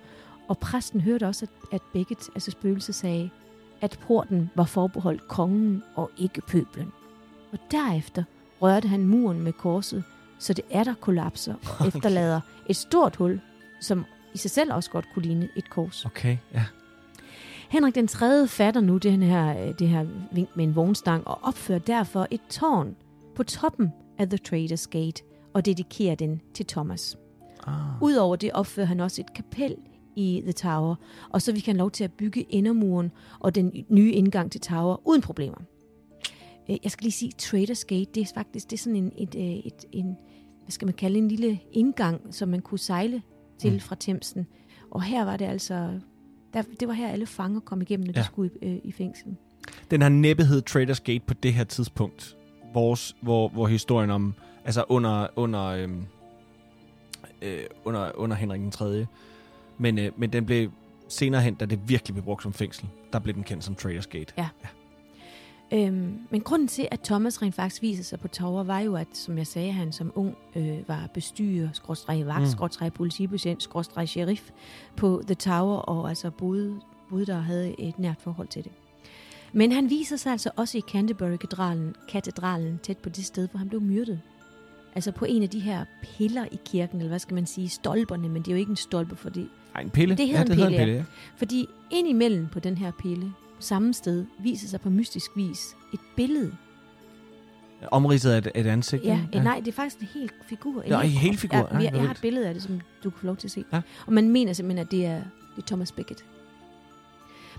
[0.48, 3.30] Og præsten hørte også, at, at Becket, altså spøgelset, sagde,
[3.82, 6.92] at porten var forbeholdt kongen og ikke pøblen.
[7.52, 8.24] Og derefter
[8.62, 10.04] rørte han muren med korset,
[10.40, 13.42] så det er der kollapser og efterlader et stort hul,
[13.82, 16.06] som i sig selv også godt kunne ligne et kors.
[16.06, 16.66] Okay, ja.
[17.70, 18.48] Henrik den 3.
[18.48, 22.42] fatter nu den her, øh, det her vink med en vognstang og opfører derfor et
[22.50, 22.96] tårn
[23.36, 25.24] på toppen af The Traders Gate
[25.54, 27.18] og dedikerer den til Thomas.
[27.68, 28.02] Ah.
[28.02, 29.76] Udover det opfører han også et kapel
[30.16, 30.96] i The Tower,
[31.30, 35.08] og så vi kan lov til at bygge indermuren og den nye indgang til Tower
[35.08, 35.58] uden problemer.
[36.70, 39.36] Øh, jeg skal lige sige, Traders Gate, det er faktisk det er sådan en, et,
[39.36, 40.06] øh, et, en,
[40.64, 43.22] hvad skal man kalde en lille indgang, som man kunne sejle
[43.60, 43.80] til mm.
[43.80, 44.48] fra Thamesen.
[44.92, 46.00] Og her var det altså
[46.54, 48.20] der, det var her, alle fanger kom igennem, når ja.
[48.20, 49.36] de skulle i, øh, i fængsel.
[49.92, 52.38] Den har næppe hed Traders Gate på det her tidspunkt.
[52.74, 54.34] Vores, hvor, hvor historien om,
[54.66, 56.06] altså under, under, øhm,
[57.42, 59.06] øh, under, under Henrik den 3.
[59.82, 60.72] Men, øh, men den blev
[61.08, 64.08] senere hen, da det virkelig blev brugt som fængsel, der blev den kendt som Traders
[64.08, 64.34] Gate.
[64.38, 64.50] Ja.
[64.64, 64.68] ja.
[65.74, 69.08] Øhm, men grunden til, at Thomas rent faktisk viser sig på Tower, var jo, at,
[69.14, 72.48] som jeg sagde, han som ung øh, var bestyrer, skrådstræk vagt, mm.
[72.48, 74.50] skrådstræk politibetjent, skrådstræk sheriff
[74.96, 76.80] på The Tower, og altså boede,
[77.10, 78.72] boede der og havde et nært forhold til det.
[79.54, 83.70] Men han viser sig altså også i Canterbury-katedralen, katedralen, tæt på det sted, hvor han
[83.70, 84.22] blev myrdet.
[84.96, 88.30] Altså på en af de her piller i kirken, eller hvad skal man sige, stolperne,
[88.30, 89.50] men det er jo ikke en stolpe, fordi...
[89.76, 90.18] Ej, en pille?
[90.18, 91.04] Det hedder ja, en det pille, hedder en pille, ja.
[91.38, 96.56] Fordi indimellem på den her pille, samme sted viser sig på mystisk vis et billede.
[97.92, 99.04] Omridset af et, et ansigt?
[99.04, 100.82] Ja, ja, nej, det er faktisk en hel figur.
[100.82, 101.58] En ja, en hel figur.
[101.58, 103.52] Ja, jeg, jeg har et billede af det, som du kan få lov til at
[103.52, 103.66] se.
[103.74, 103.82] Ja.
[104.08, 105.22] Og man mener simpelthen, at det er,
[105.56, 106.26] det er Thomas Becket.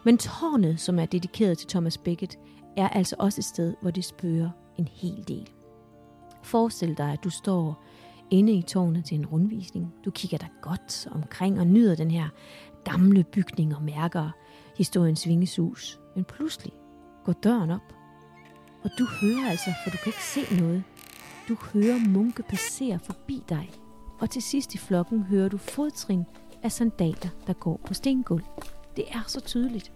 [0.04, 2.38] Men tårnet, som er dedikeret til Thomas Becket,
[2.76, 5.48] er altså også et sted, hvor det spørger en hel del.
[6.42, 7.84] Forestil dig, at du står
[8.32, 9.94] inde i tårnet til en rundvisning.
[10.04, 12.28] Du kigger dig godt omkring og nyder den her
[12.84, 14.30] gamle bygning og mærker
[14.76, 16.00] historiens vingesus.
[16.14, 16.72] Men pludselig
[17.24, 17.94] går døren op,
[18.82, 20.82] og du hører altså, for du kan ikke se noget.
[21.48, 23.70] Du hører munke passere forbi dig,
[24.20, 26.24] og til sidst i flokken hører du fodtrin
[26.62, 28.44] af sandaler, der går på stengulv.
[28.96, 29.92] Det er så tydeligt.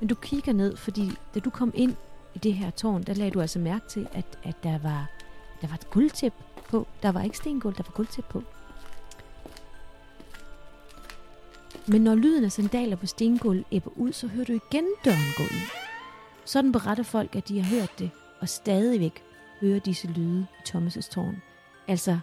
[0.00, 1.94] Men du kigger ned, fordi da du kom ind
[2.34, 5.10] i det her tårn, der lagde du altså mærke til, at, at der var
[5.60, 6.32] der var et guldtæp
[6.68, 6.86] på.
[7.02, 8.42] Der var ikke stengulv, der var guldtæp på.
[11.86, 15.42] Men når lyden af sandaler på stengulv æbber ud, så hører du igen døren gå
[15.42, 15.60] ud.
[16.44, 18.10] Sådan beretter folk, at de har hørt det,
[18.40, 19.22] og stadigvæk
[19.60, 21.42] hører disse lyde i Thomas' tårn.
[21.88, 22.18] Altså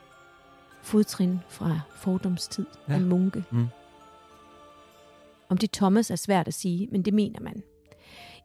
[0.81, 2.93] fodtrin fra fordomstid Ja.
[2.93, 2.99] ja.
[2.99, 3.43] af munke.
[3.51, 3.67] Mm.
[5.49, 7.63] Om det Thomas er svært at sige, men det mener man.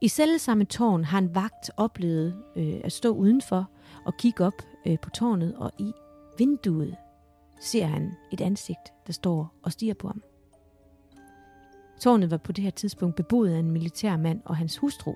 [0.01, 3.69] I selv samme tårn har en vagt oplevet øh, at stå udenfor
[4.05, 5.93] og kigge op øh, på tårnet, og i
[6.39, 6.97] vinduet
[7.61, 10.23] ser han et ansigt, der står og stiger på ham.
[12.01, 15.15] Tårnet var på det her tidspunkt beboet af en militærmand og hans hustru.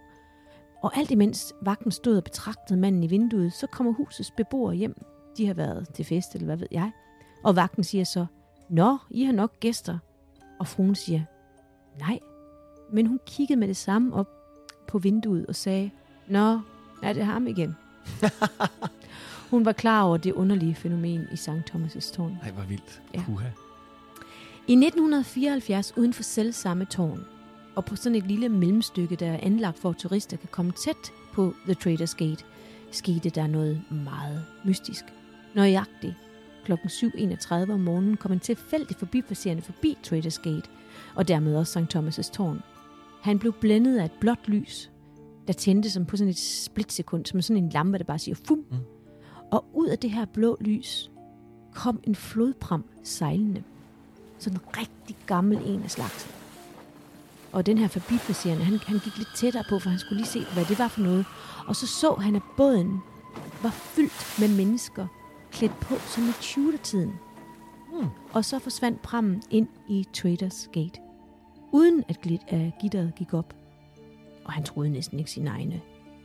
[0.82, 4.94] Og alt imens vagten stod og betragtede manden i vinduet, så kommer husets beboere hjem.
[5.36, 6.92] De har været til fest, eller hvad ved jeg.
[7.44, 8.26] Og vagten siger så,
[8.68, 9.98] Nå, I har nok gæster.
[10.58, 11.22] Og fruen siger,
[11.98, 12.18] nej.
[12.92, 14.28] Men hun kiggede med det samme op
[14.88, 15.90] på vinduet og sagde,
[16.28, 16.60] Nå,
[17.02, 17.76] er det ham igen?
[19.50, 21.50] hun var klar over det underlige fænomen i St.
[21.50, 22.38] Thomas' tårn.
[22.42, 23.02] Ej, hvor vildt.
[23.14, 23.22] Ja.
[24.66, 27.24] I 1974 uden for selv samme tårn,
[27.74, 31.12] og på sådan et lille mellemstykke, der er anlagt for, at turister kan komme tæt
[31.32, 32.44] på The Traders Gate,
[32.90, 35.04] skete der noget meget mystisk.
[35.54, 36.14] Nøjagtigt
[36.64, 36.72] kl.
[36.72, 40.70] 7.31 om morgenen kom en tilfældig forbipasserende forbi Traders Gate,
[41.14, 41.96] og dermed også St.
[41.96, 42.60] Thomas' tårn.
[43.22, 44.90] Han blev blændet af et blåt lys,
[45.46, 48.64] der tændte som på sådan et splitsekund, som sådan en lampe, der bare siger fum.
[48.70, 48.76] Mm.
[49.52, 49.56] Mm.
[49.56, 51.10] Og ud af det her blå lys
[51.74, 53.62] kom en flodpram sejlende.
[54.38, 56.30] Sådan en rigtig gammel en af slagsen.
[57.52, 60.44] Og den her forbipasserende, han, han gik lidt tættere på, for han skulle lige se,
[60.54, 61.26] hvad det var for noget.
[61.66, 63.00] Og så så han, at båden
[63.62, 65.06] var fyldt med mennesker,
[65.52, 67.12] klædt på som i Tudor-tiden.
[67.92, 68.08] Hmm.
[68.32, 71.00] Og så forsvandt prammen ind i Traders Gate.
[71.72, 73.54] Uden at glit af gitteret gik op.
[74.44, 75.80] Og han troede næsten ikke sine egne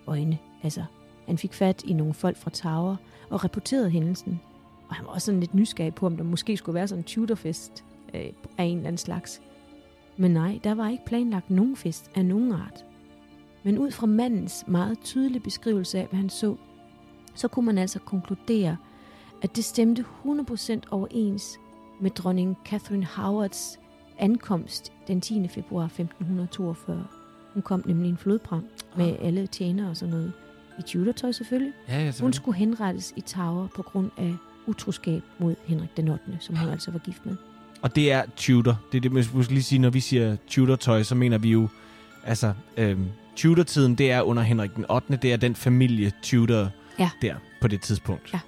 [0.08, 0.38] øjne.
[0.64, 0.84] Altså,
[1.26, 2.96] han fik fat i nogle folk fra Tower
[3.30, 4.42] og rapporterede hændelsen.
[4.90, 7.04] Og han var også sådan lidt nysgerrig på, om der måske skulle være sådan en
[7.04, 8.22] Tudorfest øh,
[8.58, 9.42] af en eller anden slags.
[10.18, 12.86] Men nej, der var ikke planlagt nogen fest af nogen art.
[13.64, 16.56] Men ud fra mandens meget tydelige beskrivelse af, hvad han så,
[17.36, 18.78] så kunne man altså konkludere,
[19.42, 21.60] at det stemte 100% overens
[22.02, 23.80] med dronning Catherine Howards
[24.18, 25.48] ankomst den 10.
[25.48, 27.08] februar 1542.
[27.54, 28.66] Hun kom nemlig i en flodpram
[28.98, 30.34] med alle tjenere og sådan noget.
[30.80, 31.74] I Tudor-tøj selvfølgelig.
[31.88, 32.36] Ja, ja, Hun selvfølgelig.
[32.36, 34.36] skulle henrettes i Tower på grund af
[34.68, 37.36] utroskab mod Henrik den 8., som hun altså var gift med.
[37.82, 38.80] Og det er Tudor.
[38.92, 41.68] Det er det, man skal lige sige, når vi siger Tudor-tøj, så mener vi jo,
[42.24, 43.06] altså, øhm,
[43.36, 46.70] Tudor-tiden, det er under Henrik den 8., det er den familie Tudor
[47.00, 47.10] Ja.
[47.22, 48.34] der på det tidspunkt.
[48.34, 48.40] Ja.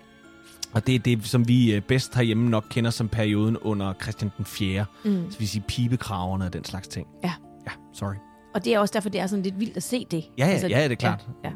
[0.74, 4.32] Og det er det, som vi øh, bedst herhjemme nok kender som perioden under Christian
[4.38, 4.86] den 4.
[5.06, 5.32] Mm.
[5.32, 7.08] Så vi siger pibekraverne og den slags ting.
[7.24, 7.34] Ja.
[7.66, 8.16] Ja, sorry.
[8.54, 10.24] Og det er også derfor, det er sådan lidt vildt at se det.
[10.38, 11.28] Ja, ja, ja, det er klart.
[11.44, 11.56] Ja, ja.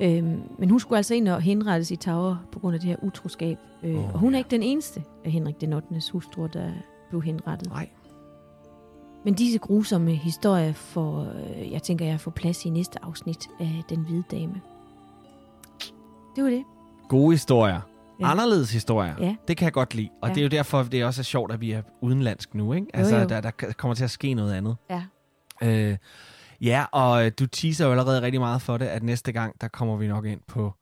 [0.00, 2.96] Øhm, men hun skulle altså ind og henrettes i Tower på grund af det her
[3.02, 3.58] utroskab.
[3.82, 5.86] Øh, oh, og hun er ikke den eneste af Henrik den 8.
[6.12, 6.70] hustru, der
[7.10, 7.68] blev henrettet.
[7.68, 7.88] Nej.
[9.24, 11.20] Men disse grusomme historier får,
[11.60, 14.60] øh, jeg tænker, jeg får plads i næste afsnit af Den Hvide Dame.
[16.36, 16.64] Det var det.
[17.08, 17.80] Gode historier.
[18.20, 18.30] Ja.
[18.30, 19.14] Anderledes historier.
[19.20, 19.36] Ja.
[19.48, 20.08] Det kan jeg godt lide.
[20.22, 20.34] Og Ja.
[20.34, 22.72] det er jo derfor, det er også er sjovt, at vi er udenlandsk nu.
[22.72, 22.86] Ikke?
[22.94, 23.24] Altså, jo.
[23.28, 24.76] Der, der kommer til at ske noget andet.
[24.90, 25.02] Ja.
[25.62, 25.96] Øh,
[26.60, 29.68] ja, og øh, du teaser jo allerede rigtig meget for det, at næste gang, der
[29.68, 30.74] kommer vi nok ind på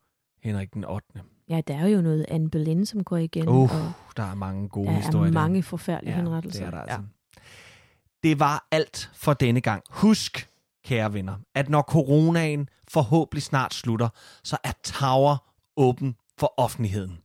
[0.43, 1.07] Henrik den 8.
[1.49, 3.47] Ja, der er jo noget Anne Boleyn, som går igen.
[3.49, 3.75] Uh,
[4.07, 5.21] og der er mange gode der historier.
[5.21, 5.41] er der.
[5.41, 6.59] mange forfærdelige ja, henrettelser.
[6.59, 6.97] Det er der altså.
[6.97, 7.39] Ja.
[8.23, 9.83] Det var alt for denne gang.
[9.89, 10.49] Husk,
[10.85, 14.09] kære venner, at når coronaen forhåbentlig snart slutter,
[14.43, 15.37] så er Tower
[15.77, 17.17] åben for offentligheden.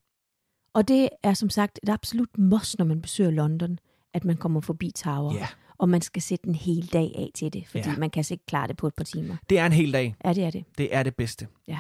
[0.75, 3.79] Og det er som sagt et absolut must, når man besøger London,
[4.15, 5.35] at man kommer forbi Tower.
[5.35, 5.47] Ja,
[5.79, 7.97] Og man skal sætte en hel dag af til det, fordi Ja.
[7.97, 9.37] man kan altså ikke klare det på et par timer.
[9.51, 10.15] det er en hel dag.
[10.25, 10.65] Ja, det er det.
[10.79, 11.49] Det er det bedste.
[11.69, 11.79] Ja.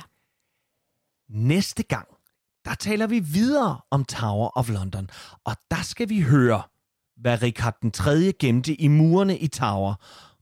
[1.29, 2.09] Næste gang,
[2.65, 5.11] der taler vi videre om Tower of London,
[5.45, 6.63] og der skal vi høre,
[7.17, 8.33] hvad Richard den 3.
[8.39, 9.95] gemte i murene i Tower.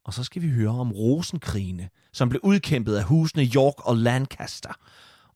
[0.04, 4.72] Og så skal vi høre om rosenkrigene, som blev udkæmpet af husene York og Lancaster,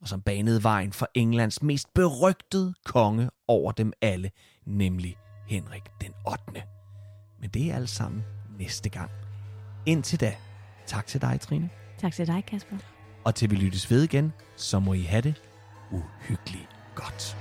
[0.01, 4.31] og som banede vejen for Englands mest berygtede konge over dem alle,
[4.65, 6.63] nemlig Henrik den 8.
[7.45, 8.23] Men det er alt sammen
[8.59, 9.11] næste gang.
[9.85, 10.35] Indtil da,
[10.85, 11.69] tak til dig, Trine.
[11.97, 12.77] Tak til dig, Kasper.
[13.23, 15.41] Og til vi lyttes ved igen, så må I have det
[15.91, 17.37] uhyggeligt godt.